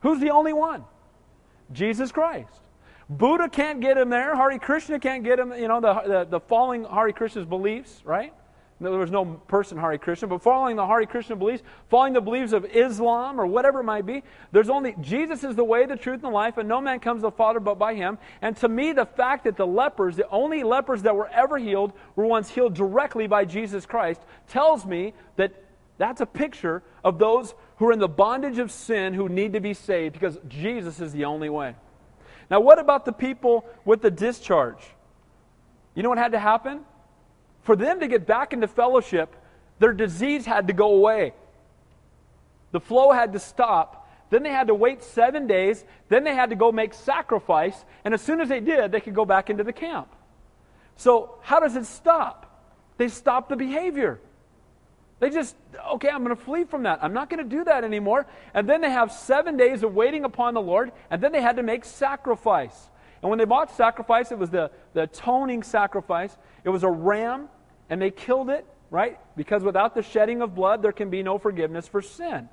[0.00, 0.84] Who's the only one?
[1.72, 2.48] Jesus Christ.
[3.10, 4.36] Buddha can't get him there.
[4.36, 8.34] Hare Krishna can't get him, you know, the, the, the following Hare Krishna's beliefs, right?
[8.80, 12.52] There was no person Hare Krishna, but following the Hare Krishna beliefs, following the beliefs
[12.52, 16.16] of Islam or whatever it might be, there's only Jesus is the way, the truth,
[16.16, 18.18] and the life, and no man comes to the Father but by him.
[18.40, 21.92] And to me, the fact that the lepers, the only lepers that were ever healed,
[22.14, 25.52] were once healed directly by Jesus Christ, tells me that
[25.96, 29.60] that's a picture of those who are in the bondage of sin who need to
[29.60, 31.74] be saved because Jesus is the only way.
[32.50, 34.82] Now, what about the people with the discharge?
[35.94, 36.80] You know what had to happen?
[37.62, 39.34] For them to get back into fellowship,
[39.78, 41.34] their disease had to go away.
[42.72, 44.08] The flow had to stop.
[44.30, 45.84] Then they had to wait seven days.
[46.08, 47.84] Then they had to go make sacrifice.
[48.04, 50.08] And as soon as they did, they could go back into the camp.
[50.96, 52.44] So, how does it stop?
[52.96, 54.20] They stop the behavior.
[55.20, 55.56] They just,
[55.94, 57.00] okay, I'm going to flee from that.
[57.02, 58.26] I'm not going to do that anymore.
[58.54, 61.56] And then they have seven days of waiting upon the Lord, and then they had
[61.56, 62.90] to make sacrifice.
[63.22, 66.36] And when they bought sacrifice, it was the, the atoning sacrifice.
[66.64, 67.48] It was a ram
[67.90, 69.18] and they killed it, right?
[69.36, 72.48] Because without the shedding of blood, there can be no forgiveness for sin.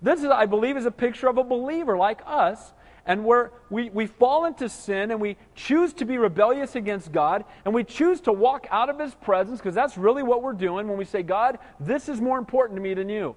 [0.00, 2.72] This, is, I believe, is a picture of a believer like us,
[3.06, 7.44] and where we, we fall into sin and we choose to be rebellious against God,
[7.64, 10.88] and we choose to walk out of His presence, because that's really what we're doing
[10.88, 13.34] when we say, God, this is more important to me than you.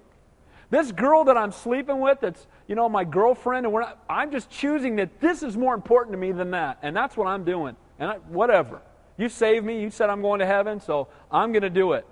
[0.68, 4.32] This girl that I'm sleeping with, that's, you know, my girlfriend, and we're not, I'm
[4.32, 6.78] just choosing that this is more important to me than that.
[6.82, 7.76] And that's what I'm doing.
[8.00, 8.82] And I, whatever.
[9.16, 9.80] You saved me.
[9.80, 12.04] You said I'm going to heaven, so I'm going to do it.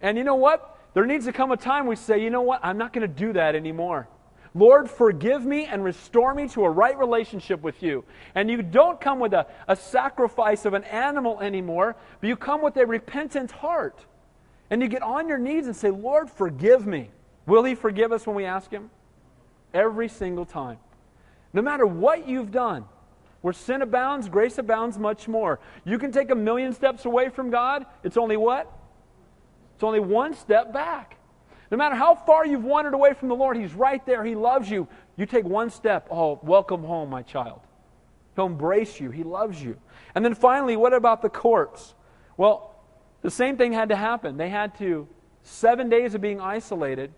[0.00, 0.76] And you know what?
[0.94, 2.60] There needs to come a time we say, you know what?
[2.64, 4.08] I'm not going to do that anymore.
[4.58, 8.04] Lord, forgive me and restore me to a right relationship with you.
[8.34, 12.60] And you don't come with a, a sacrifice of an animal anymore, but you come
[12.60, 14.04] with a repentant heart.
[14.68, 17.10] And you get on your knees and say, Lord, forgive me.
[17.46, 18.90] Will He forgive us when we ask Him?
[19.72, 20.78] Every single time.
[21.52, 22.84] No matter what you've done,
[23.42, 25.60] where sin abounds, grace abounds much more.
[25.84, 28.70] You can take a million steps away from God, it's only what?
[29.76, 31.17] It's only one step back.
[31.70, 34.24] No matter how far you've wandered away from the Lord, He's right there.
[34.24, 34.88] He loves you.
[35.16, 36.08] You take one step.
[36.10, 37.60] Oh, welcome home, my child.
[38.36, 39.10] He'll embrace you.
[39.10, 39.76] He loves you.
[40.14, 41.94] And then finally, what about the corpse?
[42.36, 42.74] Well,
[43.22, 44.36] the same thing had to happen.
[44.36, 45.08] They had to,
[45.42, 47.12] seven days of being isolated,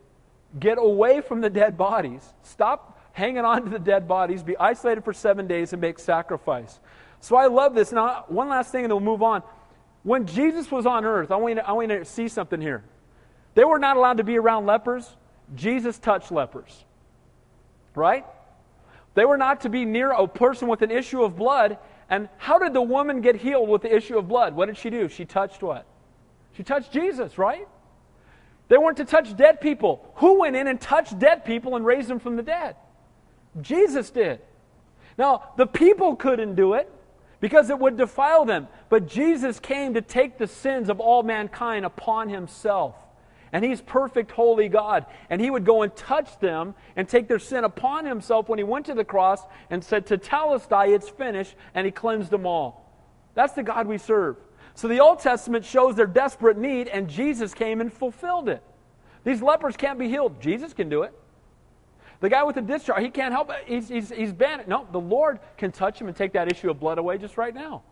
[0.59, 5.05] get away from the dead bodies, stop hanging on to the dead bodies, be isolated
[5.05, 6.81] for seven days, and make sacrifice.
[7.21, 7.93] So I love this.
[7.93, 9.43] Now, one last thing, and then we'll move on.
[10.03, 12.61] When Jesus was on earth, I want, you to, I want you to see something
[12.61, 12.83] here.
[13.55, 15.09] They were not allowed to be around lepers.
[15.55, 16.85] Jesus touched lepers.
[17.95, 18.25] Right?
[19.15, 21.79] They were not to be near a person with an issue of blood.
[22.09, 24.55] And how did the woman get healed with the issue of blood?
[24.55, 25.09] What did she do?
[25.09, 25.87] She touched what?
[26.57, 27.67] She touched Jesus, right?
[28.69, 30.13] They weren't to touch dead people.
[30.17, 32.77] Who went in and touched dead people and raised them from the dead?
[33.61, 34.41] Jesus did.
[35.19, 36.91] Now, the people couldn't do it
[37.41, 38.69] because it would defile them.
[38.89, 42.95] But Jesus came to take the sins of all mankind upon himself.
[43.53, 45.07] And he's perfect, holy God.
[45.29, 48.65] And he would go and touch them and take their sin upon himself when he
[48.65, 51.57] went to the cross and said, To Tetelestai, it's finished.
[51.75, 52.91] And he cleansed them all.
[53.35, 54.37] That's the God we serve.
[54.75, 58.63] So the Old Testament shows their desperate need, and Jesus came and fulfilled it.
[59.25, 60.41] These lepers can't be healed.
[60.41, 61.13] Jesus can do it.
[62.21, 63.65] The guy with the discharge, he can't help it.
[63.67, 64.69] He's, he's, he's banned.
[64.69, 67.55] No, the Lord can touch him and take that issue of blood away just right
[67.55, 67.83] now.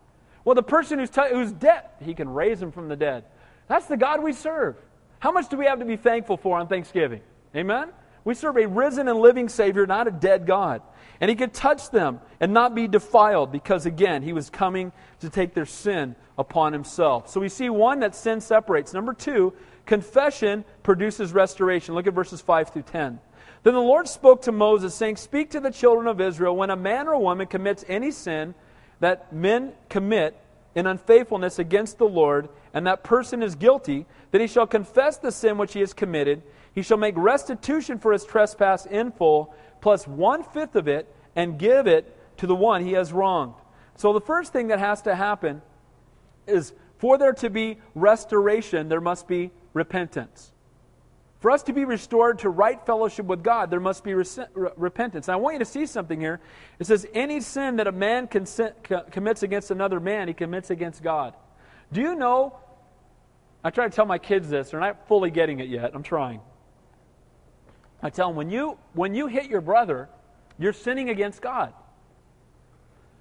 [0.45, 3.25] Well, the person who's, t- who's dead, he can raise him from the dead.
[3.69, 4.77] That's the God we serve.
[5.21, 7.21] How much do we have to be thankful for on Thanksgiving?
[7.55, 7.91] Amen?
[8.25, 10.83] We serve a risen and living Savior, not a dead God.
[11.21, 15.31] And he could touch them and not be defiled because, again, he was coming to
[15.31, 17.29] take their sin upon himself.
[17.29, 18.95] So we see one, that sin separates.
[18.95, 19.55] Number two,
[19.87, 21.95] confession produces restoration.
[21.95, 23.19] Look at verses 5 through 10.
[23.65, 26.77] Then the Lord spoke to Moses, saying, Speak to the children of Israel, when a
[26.77, 28.55] man or woman commits any sin
[29.01, 30.41] that men commit
[30.75, 35.33] in unfaithfulness against the Lord, and that person is guilty, that he shall confess the
[35.33, 36.43] sin which he has committed.
[36.75, 41.59] He shall make restitution for his trespass in full, plus one fifth of it, and
[41.59, 43.55] give it to the one he has wronged.
[43.97, 45.63] So the first thing that has to happen
[46.47, 50.53] is for there to be restoration, there must be repentance.
[51.41, 54.25] For us to be restored to right fellowship with God, there must be re-
[54.77, 55.29] repentance.
[55.29, 56.41] And I want you to see something here.
[56.81, 60.71] It says, Any sin that a man consent, co- commits against another man, he commits
[60.71, 61.35] against God.
[61.93, 62.57] Do you know?
[63.63, 64.71] I try to tell my kids this.
[64.71, 65.93] They're not fully getting it yet.
[65.95, 66.41] I'm trying.
[68.03, 70.09] I tell them, when you, when you hit your brother,
[70.59, 71.73] you're sinning against God.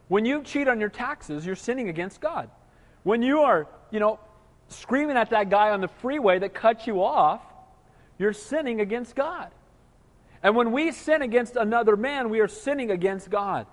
[0.07, 2.49] When you cheat on your taxes, you're sinning against God.
[3.03, 4.19] When you are, you know,
[4.69, 7.41] screaming at that guy on the freeway that cut you off,
[8.17, 9.51] you're sinning against God.
[10.43, 13.67] And when we sin against another man, we are sinning against God.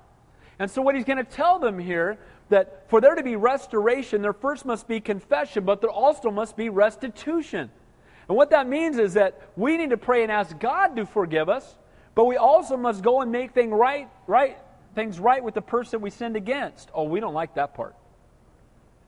[0.59, 2.19] And so, what he's going to tell them here
[2.49, 6.57] that for there to be restoration, there first must be confession, but there also must
[6.57, 7.71] be restitution.
[8.29, 11.49] And what that means is that we need to pray and ask God to forgive
[11.49, 11.77] us,
[12.15, 14.59] but we also must go and make things right, right,
[14.95, 16.91] things right with the person we sinned against.
[16.95, 17.95] Oh, we don't like that part.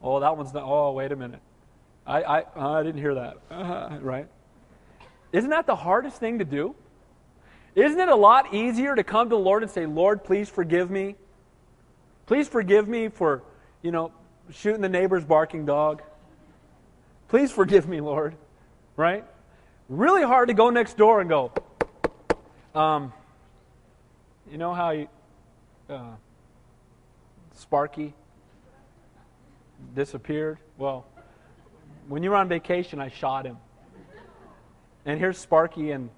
[0.03, 0.65] Oh, that one's not.
[0.65, 1.41] Oh, wait a minute.
[2.07, 3.37] I, I, I didn't hear that.
[3.51, 4.29] Uh, right?
[5.33, 6.75] Isn't that the hardest thing to do?
[7.75, 10.91] Isn't it a lot easier to come to the Lord and say, Lord, please forgive
[10.91, 11.17] me?
[12.25, 13.43] Please forgive me for,
[13.83, 14.13] you know,
[14.51, 16.03] shooting the neighbor's barking dog.
[17.29, 18.35] Please forgive me, Lord.
[18.97, 19.25] Right?
[19.89, 21.53] Really hard to go next door and go,
[22.75, 23.13] um,
[24.51, 25.09] you know how you,
[25.91, 26.15] uh,
[27.55, 28.15] Sparky
[29.95, 30.59] disappeared?
[30.79, 31.07] Well,
[32.09, 33.59] when you were on vacation, I shot him.
[35.07, 36.11] And here's Sparky and,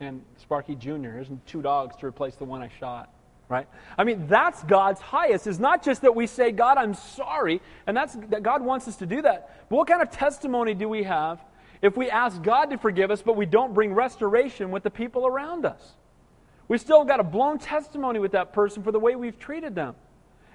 [0.00, 1.10] and Sparky Jr.
[1.10, 3.12] Here's two dogs to replace the one I shot
[3.52, 3.68] right?
[3.98, 5.46] I mean, that's God's highest.
[5.46, 8.96] It's not just that we say, God, I'm sorry, and that's that God wants us
[8.96, 9.68] to do that.
[9.68, 11.38] But what kind of testimony do we have
[11.82, 15.26] if we ask God to forgive us, but we don't bring restoration with the people
[15.26, 15.92] around us?
[16.66, 19.96] We still got a blown testimony with that person for the way we've treated them.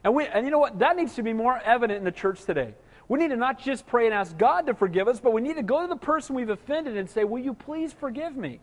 [0.03, 0.80] And, we, and you know what?
[0.80, 2.73] That needs to be more evident in the church today.
[3.08, 5.55] We need to not just pray and ask God to forgive us, but we need
[5.55, 8.60] to go to the person we've offended and say, Will you please forgive me?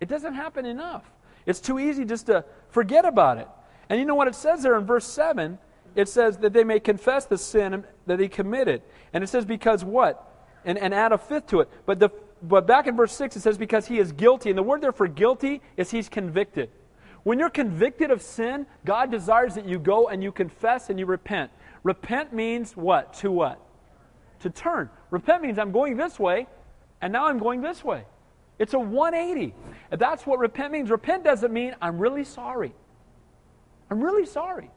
[0.00, 1.04] It doesn't happen enough.
[1.46, 3.48] It's too easy just to forget about it.
[3.88, 5.58] And you know what it says there in verse 7?
[5.94, 8.82] It says that they may confess the sin that he committed.
[9.12, 10.26] And it says, because what?
[10.64, 11.68] And, and add a fifth to it.
[11.86, 12.10] But, the,
[12.42, 14.50] but back in verse 6, it says, because he is guilty.
[14.50, 16.70] And the word there for guilty is he's convicted.
[17.22, 21.06] When you're convicted of sin, God desires that you go and you confess and you
[21.06, 21.50] repent.
[21.82, 23.14] Repent means what?
[23.14, 23.60] To what?
[24.40, 24.90] To turn.
[25.10, 26.46] Repent means I'm going this way,
[27.00, 28.04] and now I'm going this way.
[28.58, 29.54] It's a 180.
[29.90, 30.90] That's what repent means.
[30.90, 32.74] Repent doesn't mean I'm really sorry.
[33.90, 34.70] I'm really sorry.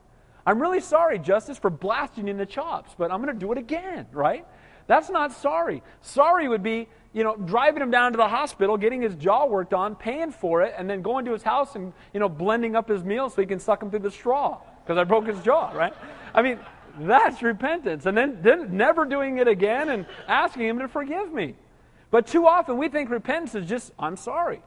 [0.45, 3.57] I'm really sorry, Justice, for blasting in the chops, but I'm going to do it
[3.57, 4.45] again, right?
[4.87, 5.83] That's not sorry.
[6.01, 9.73] Sorry would be, you know, driving him down to the hospital, getting his jaw worked
[9.73, 12.89] on, paying for it, and then going to his house and, you know, blending up
[12.89, 15.71] his meal so he can suck him through the straw because I broke his jaw,
[15.71, 15.93] right?
[16.33, 16.59] I mean,
[16.99, 18.05] that's repentance.
[18.05, 21.55] And then, then never doing it again and asking him to forgive me.
[22.11, 24.61] But too often we think repentance is just, I'm sorry.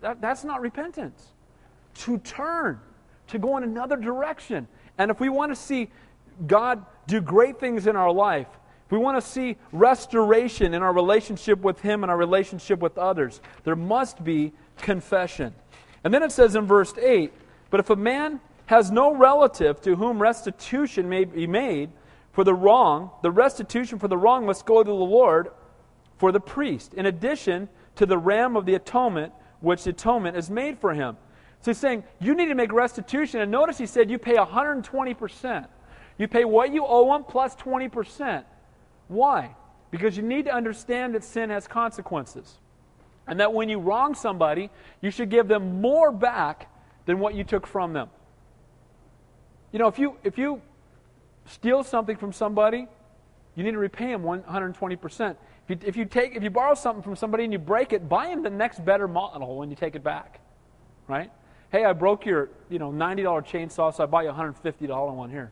[0.00, 1.28] That, that's not repentance.
[1.94, 2.80] To turn,
[3.28, 4.66] to go in another direction.
[4.98, 5.90] And if we want to see
[6.46, 8.48] God do great things in our life,
[8.86, 12.96] if we want to see restoration in our relationship with Him and our relationship with
[12.96, 15.54] others, there must be confession.
[16.04, 17.32] And then it says in verse 8
[17.70, 21.90] But if a man has no relative to whom restitution may be made
[22.32, 25.48] for the wrong, the restitution for the wrong must go to the Lord
[26.18, 30.50] for the priest, in addition to the ram of the atonement, which the atonement is
[30.50, 31.16] made for him.
[31.62, 33.40] So he's saying, you need to make restitution.
[33.40, 35.66] And notice he said you pay 120%.
[36.18, 38.44] You pay what you owe him plus 20%.
[39.08, 39.56] Why?
[39.90, 42.58] Because you need to understand that sin has consequences.
[43.26, 44.68] And that when you wrong somebody,
[45.00, 46.70] you should give them more back
[47.06, 48.10] than what you took from them.
[49.72, 50.62] You know, if you, if you
[51.46, 52.86] steal something from somebody,
[53.54, 55.36] you need to repay them 120%.
[55.68, 58.08] If you, if you, take, if you borrow something from somebody and you break it,
[58.08, 60.40] buy them the next better model when you take it back.
[61.06, 61.30] Right?
[61.70, 65.30] Hey, I broke your you know, $90 chainsaw, so I bought you a $150 one
[65.30, 65.50] here.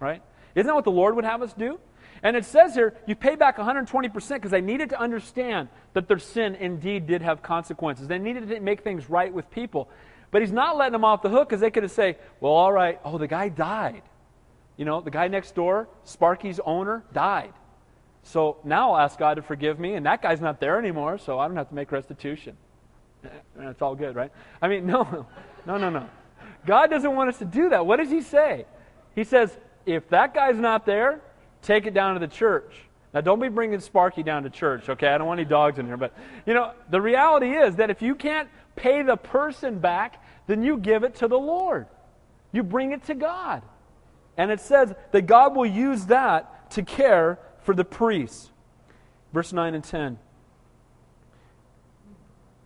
[0.00, 0.22] Right?
[0.54, 1.78] Isn't that what the Lord would have us do?
[2.22, 6.18] And it says here, you pay back 120% because they needed to understand that their
[6.18, 8.08] sin indeed did have consequences.
[8.08, 9.88] They needed to make things right with people.
[10.30, 12.72] But he's not letting them off the hook because they could have said, well, all
[12.72, 14.02] right, oh, the guy died.
[14.76, 17.52] You know, the guy next door, Sparky's owner, died.
[18.22, 21.38] So now I'll ask God to forgive me, and that guy's not there anymore, so
[21.38, 22.56] I don't have to make restitution.
[23.60, 24.30] It's all good, right?
[24.62, 25.26] I mean, no,
[25.66, 26.08] no, no, no.
[26.66, 27.84] God doesn't want us to do that.
[27.84, 28.66] What does He say?
[29.14, 29.56] He says,
[29.86, 31.20] if that guy's not there,
[31.62, 32.72] take it down to the church.
[33.14, 35.08] Now, don't be bringing Sparky down to church, okay?
[35.08, 35.96] I don't want any dogs in here.
[35.96, 36.12] But,
[36.46, 38.48] you know, the reality is that if you can't
[38.78, 41.86] pay the person back, then you give it to the Lord.
[42.52, 43.62] You bring it to God.
[44.36, 48.50] And it says that God will use that to care for the priests.
[49.32, 50.18] Verse 9 and 10.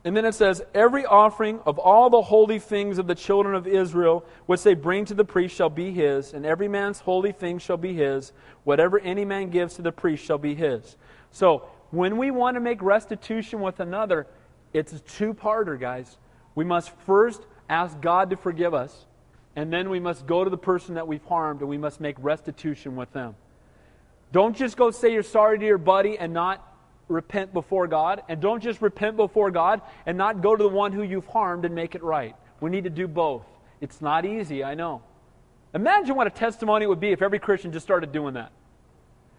[0.04, 3.66] And then it says, Every offering of all the holy things of the children of
[3.66, 7.58] Israel, which they bring to the priest, shall be his, and every man's holy thing
[7.58, 8.32] shall be his.
[8.64, 10.96] Whatever any man gives to the priest shall be his.
[11.30, 14.26] So, when we want to make restitution with another,
[14.72, 16.16] it's a two parter, guys.
[16.54, 19.06] We must first ask God to forgive us,
[19.56, 22.16] and then we must go to the person that we've harmed, and we must make
[22.18, 23.34] restitution with them.
[24.32, 26.66] Don't just go say you're sorry to your buddy and not
[27.08, 30.92] repent before God, and don't just repent before God and not go to the one
[30.92, 32.34] who you've harmed and make it right.
[32.60, 33.44] We need to do both.
[33.80, 35.02] It's not easy, I know.
[35.74, 38.52] Imagine what a testimony it would be if every Christian just started doing that.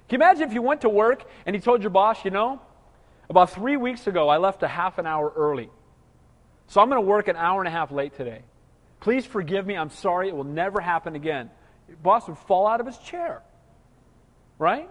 [0.09, 2.61] Can you imagine if you went to work and you told your boss, you know,
[3.33, 5.71] about three weeks ago, I left a half an hour early.
[6.67, 8.43] So I'm going to work an hour and a half late today.
[8.99, 9.75] Please forgive me.
[9.75, 10.29] I'm sorry.
[10.29, 11.49] It will never happen again.
[11.87, 13.41] Your boss would fall out of his chair.
[14.59, 14.87] Right?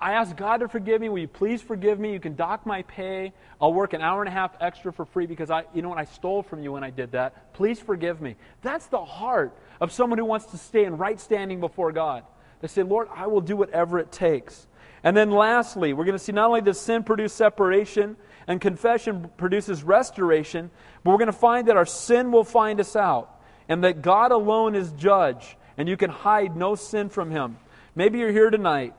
[0.00, 1.08] I asked God to forgive me.
[1.08, 2.12] Will you please forgive me?
[2.12, 3.32] You can dock my pay.
[3.60, 5.98] I'll work an hour and a half extra for free because I, you know what,
[5.98, 7.52] I stole from you when I did that.
[7.54, 8.34] Please forgive me.
[8.62, 12.24] That's the heart of someone who wants to stay in right standing before God.
[12.60, 14.66] They say, Lord, I will do whatever it takes.
[15.04, 19.30] And then lastly, we're going to see not only does sin produce separation and confession
[19.36, 20.70] produces restoration,
[21.04, 24.32] but we're going to find that our sin will find us out and that God
[24.32, 27.58] alone is judge and you can hide no sin from him.
[27.94, 28.94] Maybe you're here tonight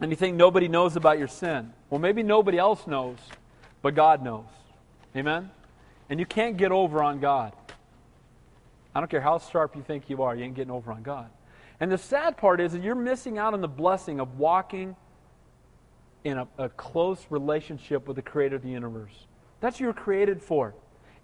[0.00, 1.72] and you think nobody knows about your sin.
[1.90, 3.18] Well, maybe nobody else knows,
[3.82, 4.46] but God knows.
[5.16, 5.50] Amen?
[6.08, 7.52] And you can't get over on God.
[8.94, 11.30] I don't care how sharp you think you are, you ain't getting over on God.
[11.80, 14.96] And the sad part is that you're missing out on the blessing of walking
[16.24, 19.26] in a, a close relationship with the creator of the universe.
[19.60, 20.74] That's what you're created for.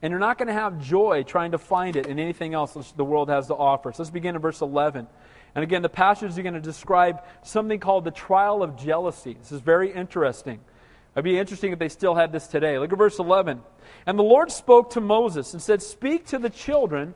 [0.03, 3.05] And you're not going to have joy trying to find it in anything else the
[3.05, 3.93] world has to offer.
[3.93, 5.07] So let's begin in verse 11.
[5.55, 9.35] And again, the passage is going to describe something called the trial of jealousy.
[9.41, 10.61] This is very interesting.
[11.15, 12.79] It'd be interesting if they still had this today.
[12.79, 13.63] Look at verse 11.
[14.05, 17.15] And the Lord spoke to Moses and said, Speak to the children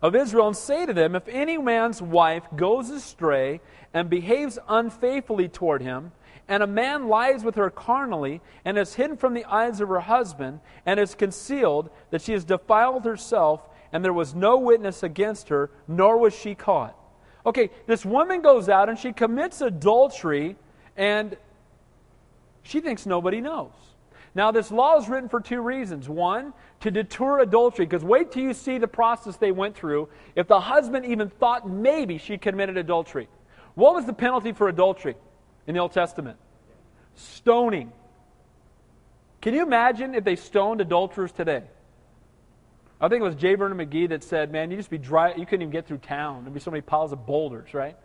[0.00, 3.60] of Israel and say to them, If any man's wife goes astray
[3.92, 6.12] and behaves unfaithfully toward him,
[6.48, 10.00] and a man lies with her carnally, and is hidden from the eyes of her
[10.00, 15.50] husband, and is concealed that she has defiled herself, and there was no witness against
[15.50, 16.96] her, nor was she caught.
[17.44, 20.56] Okay, this woman goes out and she commits adultery,
[20.96, 21.36] and
[22.62, 23.72] she thinks nobody knows.
[24.34, 26.08] Now, this law is written for two reasons.
[26.08, 30.08] One, to deter adultery, because wait till you see the process they went through.
[30.34, 33.28] If the husband even thought maybe she committed adultery,
[33.74, 35.16] what was the penalty for adultery
[35.68, 36.38] in the Old Testament?
[37.14, 37.92] Stoning.
[39.40, 41.62] Can you imagine if they stoned adulterers today?
[43.00, 43.54] I think it was J.
[43.54, 45.34] Vernon McGee that said, "Man, you just be dry.
[45.34, 46.42] You couldn't even get through town.
[46.42, 47.96] There'd be so many piles of boulders, right?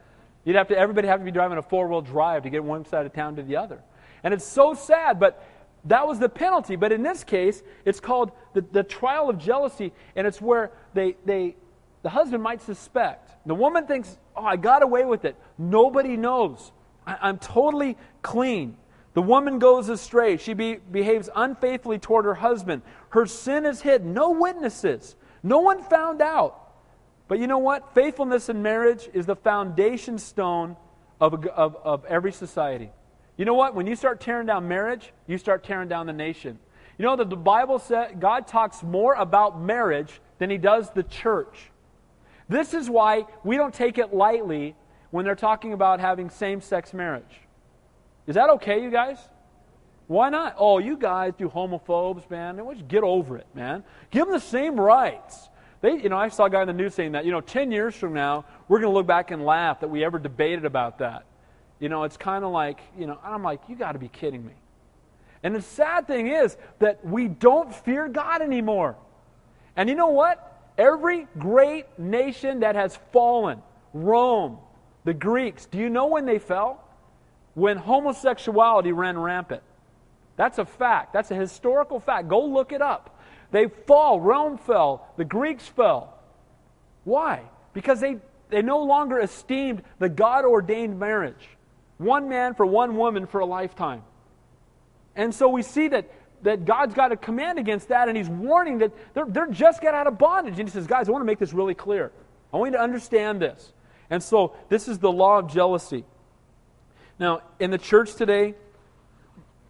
[0.44, 0.78] You'd have to.
[0.78, 3.44] Everybody have to be driving a four-wheel drive to get one side of town to
[3.44, 3.82] the other."
[4.24, 5.44] And it's so sad, but
[5.86, 6.76] that was the penalty.
[6.76, 11.16] But in this case, it's called the, the trial of jealousy, and it's where they,
[11.26, 11.56] they,
[12.04, 13.32] the husband might suspect.
[13.48, 15.36] The woman thinks, oh, I got away with it.
[15.58, 16.72] Nobody knows.
[17.06, 18.78] I, I'm totally clean.
[19.14, 20.38] The woman goes astray.
[20.38, 22.82] She be, behaves unfaithfully toward her husband.
[23.10, 24.14] Her sin is hidden.
[24.14, 25.16] No witnesses.
[25.44, 26.60] No one found out.
[27.28, 27.94] But you know what?
[27.94, 30.76] Faithfulness in marriage is the foundation stone
[31.22, 32.90] of, of, of every society.
[33.38, 33.76] You know what?
[33.76, 36.60] When you start tearing down marriage, you start tearing down the nation.
[36.98, 41.04] You know that the Bible says God talks more about marriage than he does the
[41.04, 41.72] church.
[42.50, 44.76] This is why we don't take it lightly
[45.14, 47.40] when they're talking about having same sex marriage.
[48.26, 49.20] Is that okay, you guys?
[50.08, 50.56] Why not?
[50.58, 52.60] Oh, you guys, do homophobes, man.
[52.74, 53.84] Just get over it, man.
[54.10, 55.50] Give them the same rights.
[55.82, 57.72] They, you know, I saw a guy in the news saying that, you know, 10
[57.72, 60.98] years from now, we're going to look back and laugh that we ever debated about
[60.98, 61.26] that.
[61.80, 64.44] You know, it's kind of like, you know, I'm like, you got to be kidding
[64.44, 64.54] me.
[65.44, 68.96] And the sad thing is that we don't fear God anymore.
[69.76, 70.72] And you know what?
[70.76, 73.62] Every great nation that has fallen,
[73.94, 74.58] Rome,
[75.04, 76.84] the Greeks, do you know when they fell?
[77.54, 79.62] When homosexuality ran rampant.
[80.36, 81.14] That's a fact.
[81.14, 82.28] That's a historical fact.
[82.28, 83.20] Go look it up.
[83.52, 84.20] They fall.
[84.20, 85.08] Rome fell.
[85.18, 86.18] The Greeks fell.
[87.04, 87.42] Why?
[87.74, 88.18] Because they,
[88.50, 91.50] they no longer esteemed the God ordained marriage.
[91.98, 94.02] One man for one woman for a lifetime.
[95.16, 96.10] And so we see that,
[96.42, 99.94] that God's got a command against that, and He's warning that they're, they're just get
[99.94, 100.58] out of bondage.
[100.58, 102.12] And He says, Guys, I want to make this really clear.
[102.52, 103.72] I want you to understand this.
[104.10, 106.06] And so this is the law of jealousy.
[107.20, 108.56] Now, in the church today,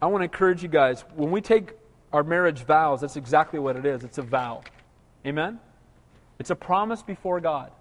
[0.01, 1.73] I want to encourage you guys when we take
[2.11, 4.03] our marriage vows, that's exactly what it is.
[4.03, 4.63] It's a vow.
[5.25, 5.59] Amen?
[6.39, 7.71] It's a promise before God.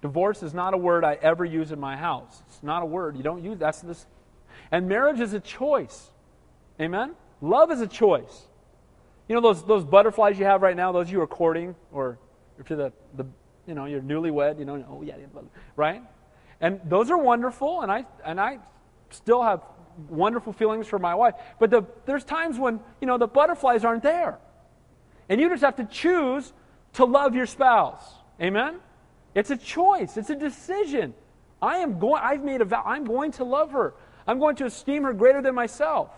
[0.00, 2.42] Divorce is not a word I ever use in my house.
[2.46, 3.16] It's not a word.
[3.16, 4.06] You don't use that's this.
[4.70, 6.10] And marriage is a choice.
[6.80, 7.14] Amen?
[7.40, 8.46] Love is a choice.
[9.28, 12.18] You know those those butterflies you have right now, those you are courting or
[12.66, 13.26] to the, the
[13.68, 15.14] you know, you're newlywed, you know, oh yeah,
[15.76, 16.02] right?
[16.60, 18.58] And those are wonderful and I and I
[19.10, 19.62] still have
[20.08, 21.34] wonderful feelings for my wife.
[21.58, 24.38] But the, there's times when, you know, the butterflies aren't there.
[25.28, 26.52] And you just have to choose
[26.94, 28.02] to love your spouse.
[28.40, 28.76] Amen?
[29.34, 31.14] It's a choice, it's a decision.
[31.60, 33.94] I am going, I've made a vow, I'm going to love her.
[34.26, 36.10] I'm going to esteem her greater than myself.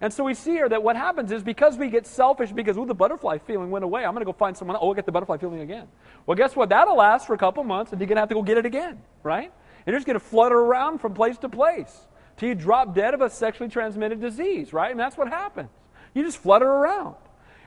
[0.00, 2.86] And so we see here that what happens is because we get selfish, because, ooh,
[2.86, 4.84] the butterfly feeling went away, I'm going to go find someone else.
[4.84, 5.88] Oh, I'll get the butterfly feeling again.
[6.24, 6.68] Well, guess what?
[6.68, 8.66] That'll last for a couple months, and you're going to have to go get it
[8.66, 9.50] again, right?
[9.86, 13.12] And you're just going to flutter around from place to place till you drop dead
[13.12, 14.92] of a sexually transmitted disease, right?
[14.92, 15.70] And that's what happens.
[16.14, 17.16] You just flutter around.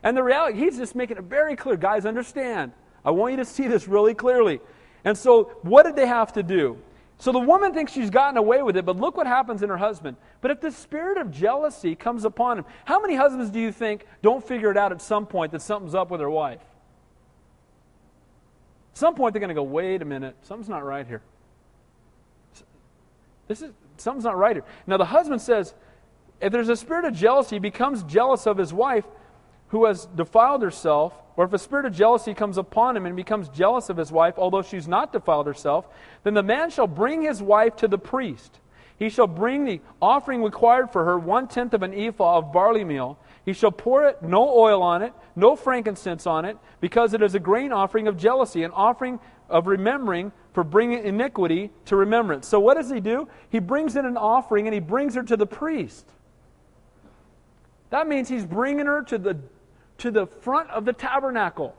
[0.02, 1.76] And the reality, he's just making it very clear.
[1.76, 2.72] Guys, understand.
[3.04, 4.62] I want you to see this really clearly.
[5.04, 6.78] And so, what did they have to do?
[7.22, 9.78] So the woman thinks she's gotten away with it, but look what happens in her
[9.78, 10.18] husband.
[10.42, 14.08] But if the spirit of jealousy comes upon him, how many husbands do you think
[14.24, 16.62] don't figure it out at some point that something's up with their wife?
[18.94, 21.22] At some point they're going to go, wait a minute, something's not right here.
[23.48, 24.66] This is something's not right here.
[24.88, 25.76] Now the husband says,
[26.42, 29.06] if there's a spirit of jealousy, he becomes jealous of his wife
[29.68, 33.50] who has defiled herself, or if a spirit of jealousy comes upon him and becomes
[33.50, 35.88] jealous of his wife, although she's not defiled herself,
[36.24, 38.60] then the man shall bring his wife to the priest.
[39.00, 42.84] He shall bring the offering required for her, one tenth of an ephah of barley
[42.84, 43.18] meal.
[43.44, 47.34] He shall pour it, no oil on it, no frankincense on it, because it is
[47.34, 49.20] a grain offering of jealousy, an offering
[49.50, 52.48] of remembering for bringing iniquity to remembrance.
[52.48, 53.28] So what does he do?
[53.50, 56.06] He brings in an offering and he brings her to the priest.
[57.90, 59.40] That means he's bringing her to the
[60.02, 61.76] to the front of the tabernacle.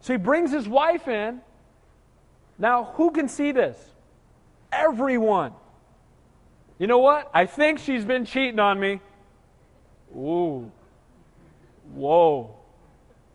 [0.00, 1.40] So he brings his wife in.
[2.58, 3.78] Now, who can see this?
[4.72, 5.52] Everyone.
[6.78, 7.30] You know what?
[7.32, 9.00] I think she's been cheating on me.
[10.14, 10.70] Ooh.
[11.94, 12.54] Whoa.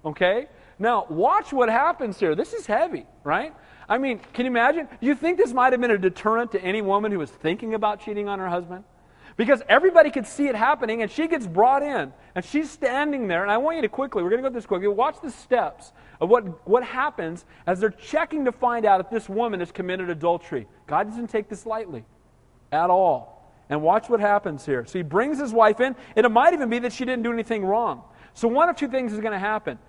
[0.06, 0.48] Okay?
[0.80, 2.34] Now, watch what happens here.
[2.34, 3.54] This is heavy, right?
[3.88, 4.88] I mean, can you imagine?
[5.00, 8.04] You think this might have been a deterrent to any woman who was thinking about
[8.04, 8.84] cheating on her husband?
[9.42, 13.42] Because everybody could see it happening, and she gets brought in, and she's standing there.
[13.42, 15.94] And I want you to quickly, we're going to go this quickly, watch the steps
[16.20, 20.12] of what, what happens as they're checking to find out if this woman has committed
[20.12, 20.68] adultery.
[20.86, 22.06] God doesn't take this lightly
[22.72, 23.52] at all.
[23.68, 24.86] And watch what happens here.
[24.86, 27.34] So he brings his wife in, and it might even be that she didn't do
[27.34, 28.04] anything wrong.
[28.36, 29.80] So one of two things is going to happen.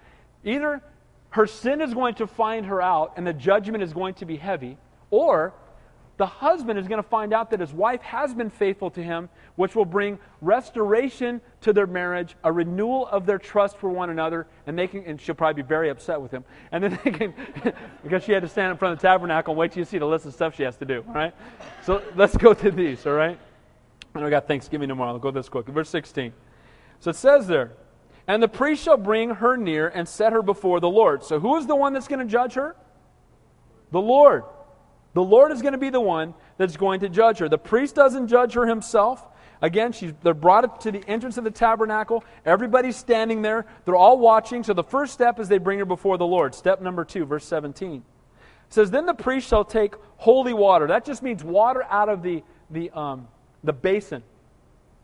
[0.45, 0.81] Either
[1.29, 4.39] her sin is going to find her out, and the judgment is going to be
[4.39, 4.79] heavy,
[5.11, 5.53] or
[6.19, 9.29] the husband is going to find out that his wife has been faithful to him,
[9.57, 14.47] which will bring restoration to their marriage, a renewal of their trust for one another,
[14.67, 16.45] and they can, and she'll probably be very upset with him.
[16.71, 17.35] And then they can,
[18.03, 19.99] because she had to stand in front of the tabernacle and wait till you see
[19.99, 21.35] the list of stuff she has to do, all right?
[21.83, 23.39] So let's go through these, all right?
[24.15, 25.13] And we got Thanksgiving tomorrow.
[25.13, 25.67] I'll go this quick.
[25.67, 26.33] Verse 16.
[27.01, 27.73] So it says there,
[28.27, 31.25] and the priest shall bring her near and set her before the Lord.
[31.25, 32.77] So who is the one that's going to judge her?
[33.91, 34.45] The Lord.
[35.15, 37.49] The Lord is going to be the one that's going to judge her.
[37.49, 39.27] The priest doesn't judge her himself.
[39.61, 42.25] Again, she's, they're brought to the entrance of the tabernacle.
[42.45, 43.67] Everybody's standing there.
[43.85, 44.65] They're all watching.
[44.65, 46.55] So the first step is they bring her before the Lord.
[46.55, 47.97] Step number two, verse 17.
[47.97, 48.03] It
[48.71, 50.89] says, Then the priest shall take holy water.
[50.89, 53.29] That just means water out of the, the, um,
[53.63, 54.23] the basin,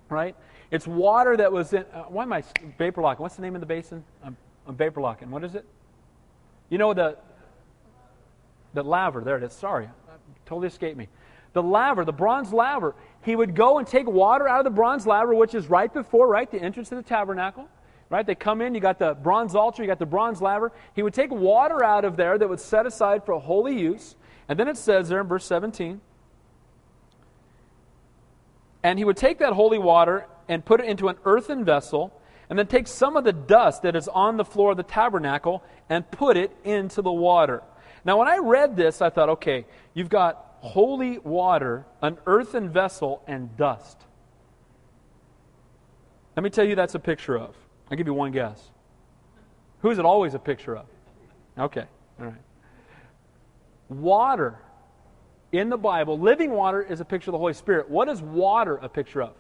[0.09, 0.35] right?
[0.71, 1.85] It's water that was in.
[1.93, 2.43] Uh, why am I
[2.79, 3.23] vapor locking?
[3.23, 4.05] What's the name of the basin?
[4.25, 4.37] I'm,
[4.67, 5.31] I'm vapor locking.
[5.31, 5.65] What is it?
[6.69, 7.17] You know the
[8.75, 9.53] the laver, there it is.
[9.53, 9.89] Sorry,
[10.47, 11.09] totally escaped me.
[11.53, 15.07] The laver, the bronze laver, he would go and take water out of the bronze
[15.07, 17.69] laver, which is right before, right, the entrance to the tabernacle.
[18.11, 18.27] Right?
[18.27, 20.73] They come in, you got the bronze altar, you got the bronze laver.
[20.95, 24.17] He would take water out of there that was set aside for holy use.
[24.49, 26.01] And then it says there in verse 17,
[28.83, 32.13] and he would take that holy water and put it into an earthen vessel,
[32.49, 35.63] and then take some of the dust that is on the floor of the tabernacle
[35.91, 37.63] and put it into the water.
[38.09, 43.23] Now, when I read this, I thought, okay, you've got holy water, an earthen vessel,
[43.27, 44.01] and dust.
[46.35, 47.55] Let me tell you that's a picture of.
[47.91, 48.71] I'll give you one guess.
[49.81, 50.87] Who is it always a picture of?
[51.59, 51.85] Okay,
[52.19, 52.41] all right.
[53.91, 54.59] Water
[55.53, 57.91] in the Bible, living water is a picture of the Holy Spirit.
[57.91, 59.35] What is water a picture of?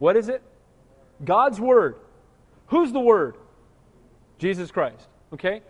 [0.00, 0.42] What is it?
[1.24, 1.98] God's Word.
[2.66, 3.36] Who's the Word?
[4.40, 5.06] Jesus Christ.
[5.32, 5.62] Okay?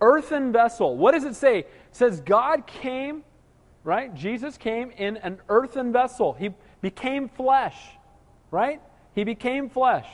[0.00, 0.96] Earthen vessel.
[0.96, 1.60] What does it say?
[1.60, 3.24] It says God came,
[3.84, 4.14] right?
[4.14, 6.32] Jesus came in an earthen vessel.
[6.32, 7.76] He became flesh,
[8.50, 8.80] right?
[9.14, 10.08] He became flesh.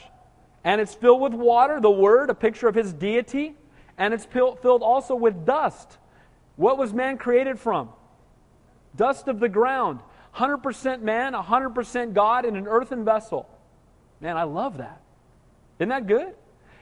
[0.63, 3.55] And it's filled with water, the Word, a picture of His deity.
[3.97, 5.97] And it's filled also with dust.
[6.55, 7.89] What was man created from?
[8.95, 10.01] Dust of the ground.
[10.35, 13.49] 100% man, 100% God in an earthen vessel.
[14.19, 15.01] Man, I love that.
[15.79, 16.33] Isn't that good?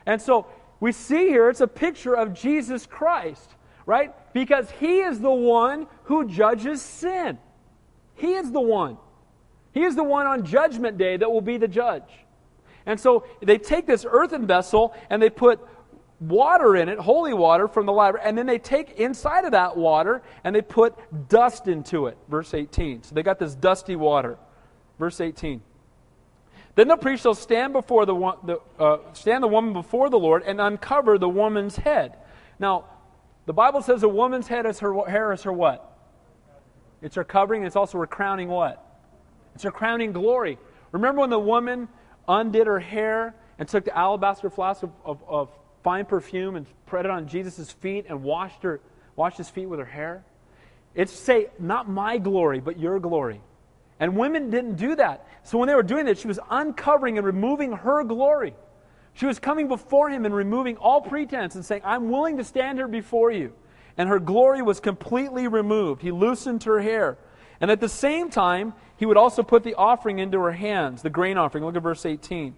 [0.05, 0.47] And so
[0.79, 3.55] we see here it's a picture of Jesus Christ,
[3.85, 4.13] right?
[4.33, 7.37] Because he is the one who judges sin.
[8.15, 8.97] He is the one.
[9.73, 12.09] He is the one on judgment day that will be the judge.
[12.85, 15.59] And so they take this earthen vessel and they put
[16.19, 19.75] water in it, holy water from the laver, and then they take inside of that
[19.75, 20.95] water and they put
[21.29, 22.17] dust into it.
[22.29, 23.03] Verse 18.
[23.03, 24.37] So they got this dusty water.
[24.97, 25.61] Verse 18.
[26.75, 28.13] Then the priest shall stand before the,
[28.43, 32.17] the uh, stand the woman before the Lord and uncover the woman's head.
[32.59, 32.85] Now,
[33.45, 35.97] the Bible says a woman's head is her hair is her what?
[37.01, 37.63] It's her covering.
[37.63, 38.83] It's also her crowning what?
[39.53, 40.57] It's her crowning glory.
[40.91, 41.87] Remember when the woman
[42.27, 45.49] undid her hair and took the alabaster flask of, of, of
[45.83, 48.81] fine perfume and spread it on Jesus' feet and washed her
[49.15, 50.25] washed his feet with her hair?
[50.93, 53.41] It's say, not my glory, but your glory.
[53.99, 55.27] And women didn't do that.
[55.43, 58.53] So when they were doing that, she was uncovering and removing her glory.
[59.13, 62.77] She was coming before him and removing all pretense and saying, I'm willing to stand
[62.77, 63.53] here before you.
[63.97, 66.01] And her glory was completely removed.
[66.01, 67.17] He loosened her hair.
[67.61, 71.09] And at the same time, he would also put the offering into her hands, the
[71.09, 71.63] grain offering.
[71.63, 72.47] Look at verse 18.
[72.47, 72.53] It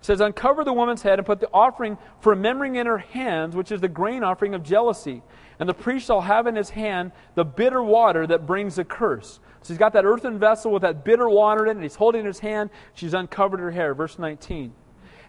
[0.00, 3.70] says, Uncover the woman's head and put the offering for remembering in her hands, which
[3.70, 5.22] is the grain offering of jealousy.
[5.60, 9.38] And the priest shall have in his hand the bitter water that brings a curse.
[9.62, 12.20] So he's got that earthen vessel with that bitter water in it, and he's holding
[12.20, 12.70] in his hand.
[12.94, 13.94] She's uncovered her hair.
[13.94, 14.72] Verse 19.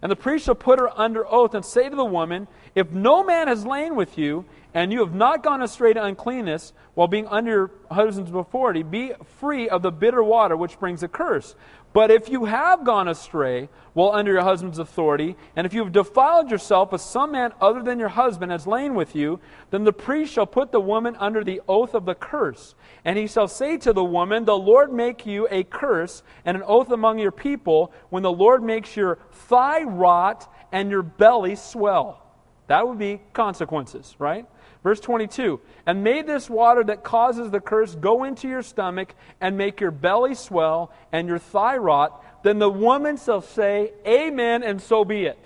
[0.02, 3.24] And the priest shall put her under oath and say to the woman, If no
[3.24, 7.28] man has lain with you, and you have not gone astray to uncleanness while being
[7.28, 11.56] under your husband's authority, be free of the bitter water which brings a curse.
[11.94, 15.94] But if you have gone astray while under your husband's authority, and if you have
[15.94, 19.40] defiled yourself with some man other than your husband has lain with you,
[19.70, 22.74] then the priest shall put the woman under the oath of the curse.
[23.06, 26.64] And he shall say to the woman, The Lord make you a curse and an
[26.66, 32.26] oath among your people when the Lord makes your thigh rot and your belly swell.
[32.68, 34.48] That would be consequences, right?
[34.84, 39.58] Verse 22 And may this water that causes the curse go into your stomach and
[39.58, 42.24] make your belly swell and your thigh rot.
[42.44, 45.40] Then the woman shall say, Amen, and so be it.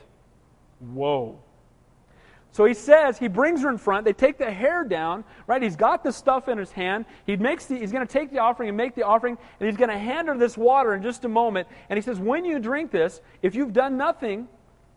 [0.79, 1.39] Whoa.
[2.51, 4.03] So he says, he brings her in front.
[4.03, 5.61] They take the hair down, right?
[5.61, 7.05] He's got the stuff in his hand.
[7.27, 9.77] He makes the, he's going to take the offering and make the offering, and he's
[9.77, 11.67] going to hand her this water in just a moment.
[11.87, 14.47] And he says, When you drink this, if you've done nothing,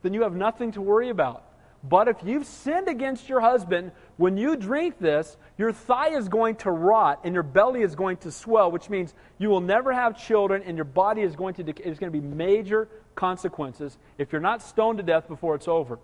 [0.03, 1.45] then you have nothing to worry about.
[1.83, 6.57] But if you've sinned against your husband, when you drink this, your thigh is going
[6.57, 10.19] to rot and your belly is going to swell, which means you will never have
[10.19, 11.85] children and your body is going to decay.
[11.85, 15.99] There's going to be major consequences if you're not stoned to death before it's over.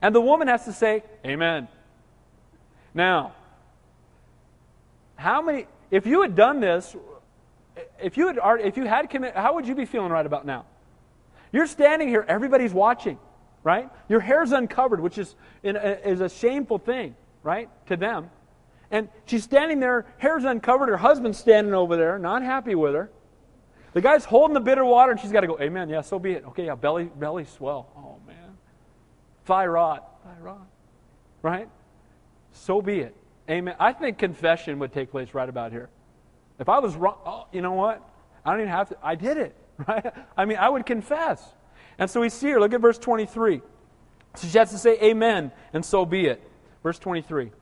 [0.00, 1.68] And the woman has to say, Amen.
[2.92, 3.34] Now,
[5.14, 6.96] how many, if you had done this,
[8.02, 10.66] if you had, if you had committed, how would you be feeling right about now?
[11.52, 13.18] You're standing here, everybody's watching
[13.64, 13.88] right?
[14.08, 15.34] Your hair's uncovered, which is,
[15.64, 18.30] a, is a shameful thing, right, to them.
[18.90, 23.10] And she's standing there, hair's uncovered, her husband's standing over there, not happy with her.
[23.94, 26.32] The guy's holding the bitter water, and she's got to go, Amen, yeah, so be
[26.32, 26.44] it.
[26.48, 27.88] Okay, yeah, belly, belly swell.
[27.96, 28.56] Oh, man.
[29.44, 30.66] Thigh rot, thigh rot,
[31.42, 31.68] right?
[32.52, 33.16] So be it.
[33.50, 33.74] Amen.
[33.78, 35.88] I think confession would take place right about here.
[36.58, 38.02] If I was wrong, oh, you know what?
[38.44, 39.56] I don't even have to, I did it,
[39.88, 40.12] right?
[40.36, 41.42] I mean, I would confess.
[42.02, 43.62] And so we see here, look at verse 23.
[44.34, 46.42] So she has to say, Amen, and so be it.
[46.82, 47.52] Verse 23.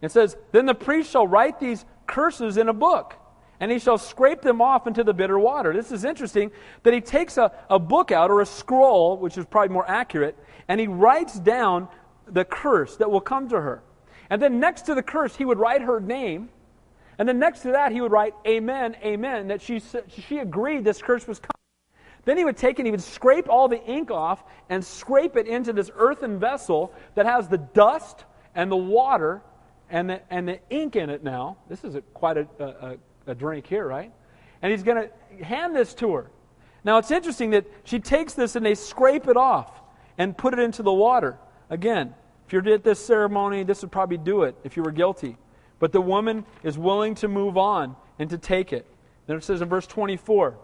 [0.00, 3.16] It says, Then the priest shall write these curses in a book,
[3.60, 5.74] and he shall scrape them off into the bitter water.
[5.74, 6.50] This is interesting
[6.82, 10.34] that he takes a, a book out, or a scroll, which is probably more accurate,
[10.66, 11.88] and he writes down
[12.26, 13.82] the curse that will come to her.
[14.30, 16.48] And then next to the curse, he would write her name.
[17.18, 21.02] And then next to that, he would write, Amen, Amen, that she, she agreed this
[21.02, 21.59] curse was coming.
[22.24, 25.46] Then he would take and he would scrape all the ink off and scrape it
[25.46, 29.42] into this earthen vessel that has the dust and the water
[29.88, 31.56] and the, and the ink in it now.
[31.68, 32.96] This is a, quite a, a,
[33.30, 34.12] a drink here, right?
[34.62, 36.30] And he's going to hand this to her.
[36.84, 39.80] Now it's interesting that she takes this and they scrape it off
[40.18, 41.38] and put it into the water.
[41.70, 42.14] Again,
[42.46, 45.36] if you're at this ceremony, this would probably do it if you were guilty.
[45.78, 48.86] But the woman is willing to move on and to take it.
[49.26, 50.58] Then it says in verse 24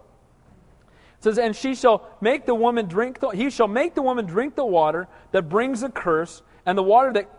[1.18, 4.26] it says, And she shall make the woman drink the, he shall make the woman
[4.26, 7.30] drink the water that brings a curse, and the water that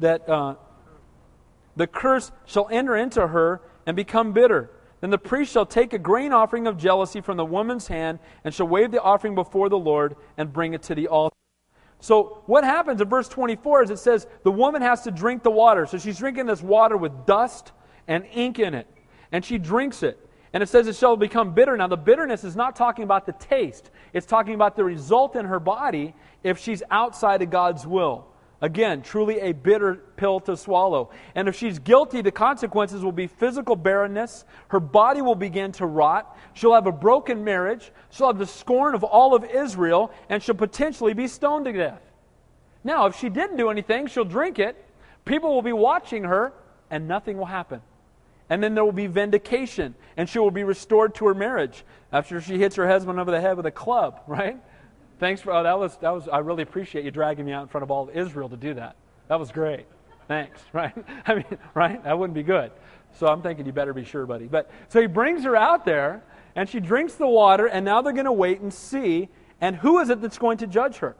[0.00, 0.56] that uh,
[1.76, 4.70] the curse shall enter into her and become bitter.
[5.00, 8.52] Then the priest shall take a grain offering of jealousy from the woman's hand and
[8.52, 11.36] shall wave the offering before the Lord and bring it to the altar.
[12.00, 15.50] So, what happens in verse 24 is it says the woman has to drink the
[15.50, 15.86] water.
[15.86, 17.72] So, she's drinking this water with dust
[18.08, 18.86] and ink in it.
[19.32, 20.18] And she drinks it.
[20.56, 21.76] And it says it shall become bitter.
[21.76, 25.44] Now, the bitterness is not talking about the taste, it's talking about the result in
[25.44, 28.26] her body if she's outside of God's will.
[28.62, 31.10] Again, truly a bitter pill to swallow.
[31.34, 34.46] And if she's guilty, the consequences will be physical barrenness.
[34.68, 36.38] Her body will begin to rot.
[36.54, 37.92] She'll have a broken marriage.
[38.08, 42.00] She'll have the scorn of all of Israel, and she'll potentially be stoned to death.
[42.82, 44.82] Now, if she didn't do anything, she'll drink it.
[45.26, 46.54] People will be watching her,
[46.90, 47.82] and nothing will happen.
[48.48, 52.40] And then there will be vindication, and she will be restored to her marriage after
[52.40, 54.58] she hits her husband over the head with a club, right?
[55.18, 57.68] Thanks for oh, that was that was I really appreciate you dragging me out in
[57.68, 58.96] front of all of Israel to do that.
[59.28, 59.86] That was great.
[60.28, 60.94] Thanks, right?
[61.26, 62.02] I mean, right?
[62.04, 62.70] That wouldn't be good.
[63.18, 64.46] So I'm thinking you better be sure, buddy.
[64.46, 66.22] But so he brings her out there,
[66.54, 69.28] and she drinks the water, and now they're going to wait and see.
[69.60, 71.16] And who is it that's going to judge her?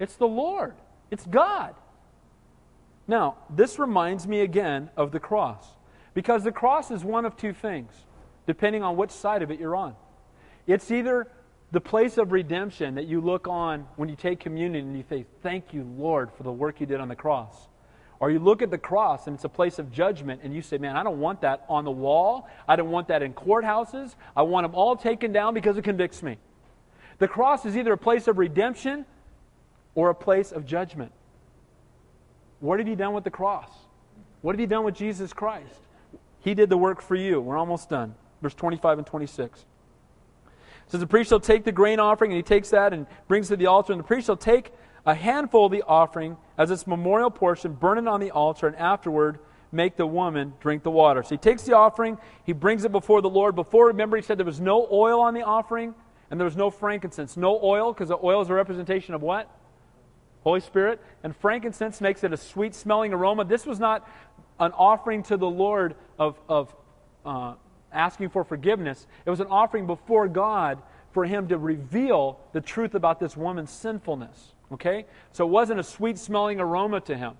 [0.00, 0.74] It's the Lord.
[1.10, 1.74] It's God.
[3.06, 5.66] Now, this reminds me again of the cross.
[6.14, 7.92] Because the cross is one of two things,
[8.46, 9.94] depending on which side of it you're on.
[10.66, 11.26] It's either
[11.72, 15.26] the place of redemption that you look on when you take communion and you say,
[15.42, 17.68] Thank you, Lord, for the work you did on the cross.
[18.20, 20.78] Or you look at the cross and it's a place of judgment and you say,
[20.78, 22.48] Man, I don't want that on the wall.
[22.68, 24.14] I don't want that in courthouses.
[24.36, 26.38] I want them all taken down because it convicts me.
[27.18, 29.04] The cross is either a place of redemption
[29.96, 31.12] or a place of judgment.
[32.64, 33.68] What have you done with the cross?
[34.40, 35.80] What have you done with Jesus Christ?
[36.40, 37.38] He did the work for you.
[37.38, 38.14] We're almost done.
[38.40, 39.58] Verse 25 and 26.
[39.60, 39.66] It
[40.86, 43.56] says, The priest shall take the grain offering, and he takes that and brings it
[43.56, 44.72] to the altar, and the priest shall take
[45.04, 48.76] a handful of the offering as its memorial portion, burn it on the altar, and
[48.76, 49.40] afterward
[49.70, 51.22] make the woman drink the water.
[51.22, 53.54] So he takes the offering, he brings it before the Lord.
[53.54, 55.94] Before, remember, he said there was no oil on the offering,
[56.30, 57.36] and there was no frankincense.
[57.36, 59.54] No oil, because the oil is a representation of what?
[60.44, 61.00] Holy Spirit.
[61.22, 63.44] And frankincense makes it a sweet smelling aroma.
[63.44, 64.08] This was not
[64.60, 66.74] an offering to the Lord of, of
[67.24, 67.54] uh,
[67.94, 70.82] asking for forgiveness, it was an offering before God
[71.12, 74.52] for Him to reveal the truth about this woman's sinfulness.
[74.72, 75.06] Okay?
[75.32, 77.34] So it wasn't a sweet smelling aroma to Him.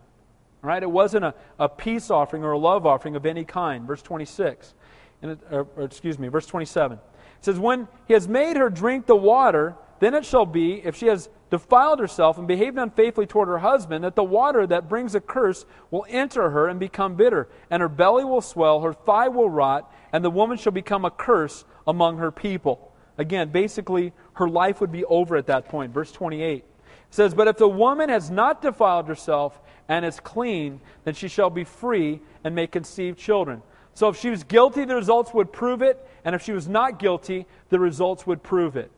[0.63, 0.83] Right?
[0.83, 3.87] It wasn't a, a peace offering or a love offering of any kind.
[3.87, 4.75] Verse 26.
[5.23, 6.99] It, or, or excuse me, verse 27.
[6.99, 7.03] It
[7.41, 11.07] says, When he has made her drink the water, then it shall be, if she
[11.07, 15.21] has defiled herself and behaved unfaithfully toward her husband, that the water that brings a
[15.21, 19.49] curse will enter her and become bitter, and her belly will swell, her thigh will
[19.49, 22.93] rot, and the woman shall become a curse among her people.
[23.19, 25.95] Again, basically, her life would be over at that point.
[25.95, 26.65] Verse 28
[27.11, 31.51] says, But if the woman has not defiled herself and is clean, then she shall
[31.51, 33.63] be free and may conceive children.
[33.93, 36.99] So if she was guilty, the results would prove it, and if she was not
[36.99, 38.91] guilty, the results would prove it.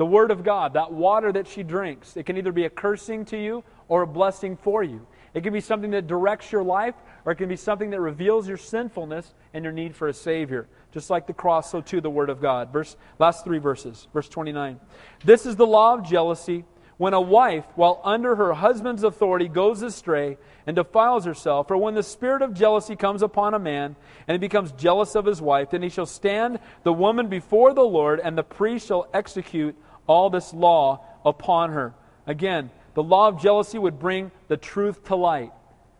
[0.00, 3.26] The Word of God, that water that she drinks, it can either be a cursing
[3.26, 5.06] to you or a blessing for you.
[5.34, 6.94] It can be something that directs your life,
[7.26, 10.68] or it can be something that reveals your sinfulness and your need for a Savior.
[10.90, 12.72] Just like the cross, so too the Word of God.
[12.72, 14.08] Verse, last three verses.
[14.14, 14.80] Verse 29.
[15.22, 16.64] This is the law of jealousy.
[16.96, 21.94] When a wife, while under her husband's authority, goes astray and defiles herself, for when
[21.94, 23.96] the spirit of jealousy comes upon a man,
[24.26, 27.82] and he becomes jealous of his wife, then he shall stand the woman before the
[27.82, 29.76] Lord, and the priest shall execute
[30.10, 31.94] all this law upon her.
[32.26, 35.52] Again, the law of jealousy would bring the truth to light.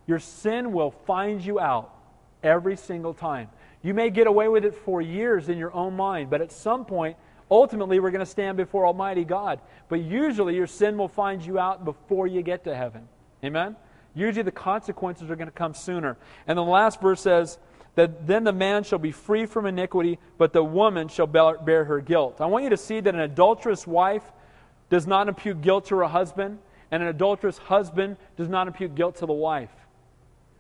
[0.06, 1.94] Your sin will find you out
[2.42, 3.48] every single time.
[3.82, 6.84] You may get away with it for years in your own mind, but at some
[6.84, 7.16] point,
[7.50, 9.60] ultimately, we're going to stand before Almighty God.
[9.88, 13.08] But usually, your sin will find you out before you get to heaven.
[13.44, 13.76] Amen?
[14.14, 16.16] Usually, the consequences are going to come sooner.
[16.48, 17.58] And the last verse says,
[17.94, 22.00] that then the man shall be free from iniquity, but the woman shall bear her
[22.00, 22.40] guilt.
[22.40, 24.22] I want you to see that an adulterous wife
[24.88, 26.58] does not impute guilt to her husband,
[26.90, 29.70] and an adulterous husband does not impute guilt to the wife.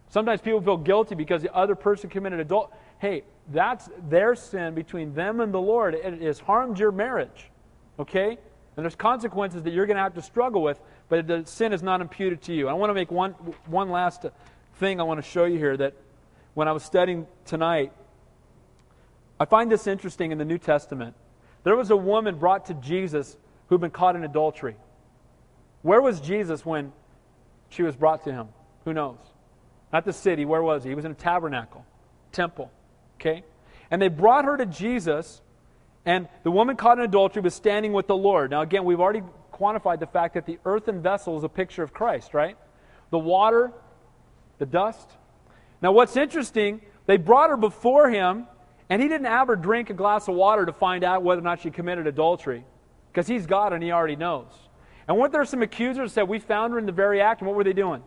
[0.08, 2.74] Sometimes people feel guilty because the other person committed adult.
[2.98, 3.22] Hey,
[3.52, 5.94] that's their sin between them and the Lord.
[5.94, 7.50] It has harmed your marriage.
[7.98, 8.38] Okay?
[8.76, 11.82] And there's consequences that you're going to have to struggle with, but the sin is
[11.82, 12.68] not imputed to you.
[12.68, 13.32] I want to make one,
[13.66, 14.26] one last
[14.76, 15.94] thing I want to show you here that
[16.54, 17.92] when I was studying tonight,
[19.38, 21.14] I find this interesting in the New Testament.
[21.64, 23.36] There was a woman brought to Jesus
[23.68, 24.76] who'd been caught in adultery.
[25.82, 26.92] Where was Jesus when
[27.70, 28.48] she was brought to him?
[28.84, 29.18] Who knows?
[29.92, 30.44] Not the city.
[30.44, 30.90] Where was he?
[30.90, 31.84] He was in a tabernacle,
[32.32, 32.70] temple.
[33.16, 33.44] Okay?
[33.90, 35.40] And they brought her to Jesus,
[36.04, 38.50] and the woman caught in adultery was standing with the Lord.
[38.50, 39.22] Now, again, we've already
[39.52, 42.56] quantified the fact that the earthen vessel is a picture of Christ, right?
[43.10, 43.72] The water,
[44.58, 45.10] the dust,
[45.82, 48.46] now, what's interesting, they brought her before him,
[48.88, 51.44] and he didn't have her drink a glass of water to find out whether or
[51.44, 52.64] not she committed adultery,
[53.10, 54.52] because he's God and he already knows.
[55.08, 57.48] And weren't there some accusers that said, We found her in the very act, and
[57.48, 58.02] what were they doing?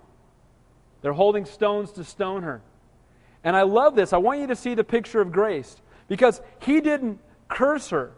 [1.01, 2.61] They're holding stones to stone her.
[3.43, 4.13] And I love this.
[4.13, 7.19] I want you to see the picture of grace, because he didn't
[7.49, 8.11] curse her,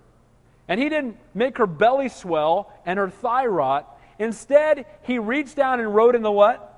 [0.67, 3.99] and he didn't make her belly swell and her thigh rot.
[4.19, 6.71] Instead, he reached down and wrote in the what?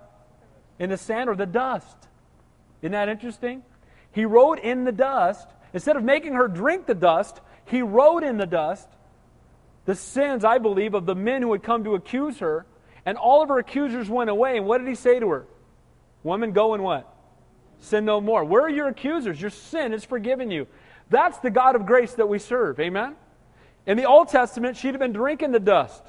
[0.80, 2.07] In the sand or the dust.
[2.82, 3.64] Isn't that interesting?
[4.12, 8.38] He wrote in the dust, instead of making her drink the dust, he wrote in
[8.38, 8.88] the dust
[9.86, 12.66] the sins, I believe, of the men who had come to accuse her.
[13.06, 14.58] And all of her accusers went away.
[14.58, 15.48] And what did he say to her?
[16.24, 17.14] Woman, go and what?
[17.80, 18.44] sin no more.
[18.44, 19.40] Where are your accusers?
[19.40, 20.68] Your sin is forgiven you.
[21.10, 22.80] That's the God of grace that we serve.
[22.80, 23.16] Amen?
[23.86, 26.04] In the Old Testament, she'd have been drinking the dust.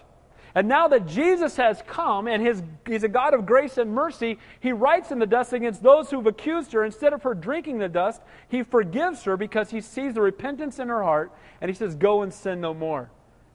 [0.59, 4.41] And now that Jesus has come and his, he's a God of grace and mercy,
[4.59, 6.85] he writes in the dust against those who've accused her.
[6.85, 10.89] Instead of her drinking the dust, he forgives her because he sees the repentance in
[10.89, 11.31] her heart
[11.61, 13.09] and he says, Go and sin no more.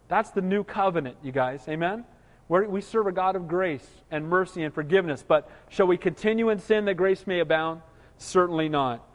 [0.08, 1.66] That's the new covenant, you guys.
[1.68, 2.06] Amen?
[2.48, 5.26] We're, we serve a God of grace and mercy and forgiveness.
[5.28, 7.82] But shall we continue in sin that grace may abound?
[8.18, 9.06] Certainly not.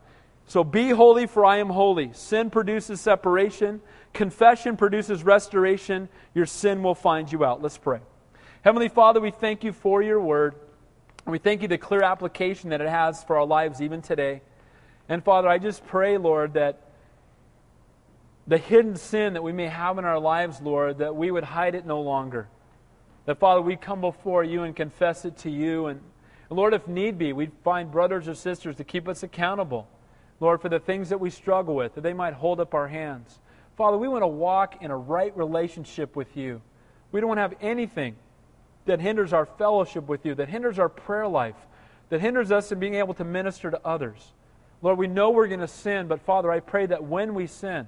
[0.44, 2.12] So be holy, for I am holy.
[2.12, 3.80] Sin produces separation.
[4.12, 6.08] Confession produces restoration.
[6.34, 7.62] Your sin will find you out.
[7.62, 8.00] Let's pray.
[8.62, 10.54] Heavenly Father, we thank you for your word.
[11.24, 14.42] And we thank you the clear application that it has for our lives even today.
[15.08, 16.88] And Father, I just pray, Lord, that
[18.46, 21.74] the hidden sin that we may have in our lives, Lord, that we would hide
[21.74, 22.48] it no longer.
[23.26, 25.86] That, Father, we come before you and confess it to you.
[25.86, 26.00] And,
[26.48, 29.86] Lord, if need be, we'd find brothers or sisters to keep us accountable.
[30.40, 33.38] Lord, for the things that we struggle with, that they might hold up our hands.
[33.78, 36.60] Father, we want to walk in a right relationship with you.
[37.12, 38.16] We don't want to have anything
[38.86, 41.54] that hinders our fellowship with you, that hinders our prayer life,
[42.08, 44.32] that hinders us in being able to minister to others.
[44.82, 47.86] Lord, we know we're going to sin, but Father, I pray that when we sin,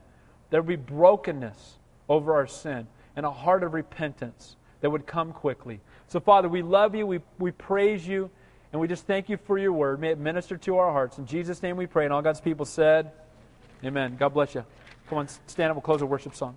[0.51, 1.79] there be brokenness
[2.09, 2.87] over our sin
[3.17, 5.81] and a heart of repentance that would come quickly.
[6.07, 8.31] So, Father, we love you, we, we praise you,
[8.73, 10.01] and we just thank you for your word.
[10.01, 11.19] May it minister to our hearts.
[11.19, 12.05] In Jesus' name we pray.
[12.05, 13.11] And all God's people said,
[13.85, 14.17] Amen.
[14.17, 14.65] God bless you.
[15.11, 15.77] Come on, stand up.
[15.77, 16.57] We'll close our worship song.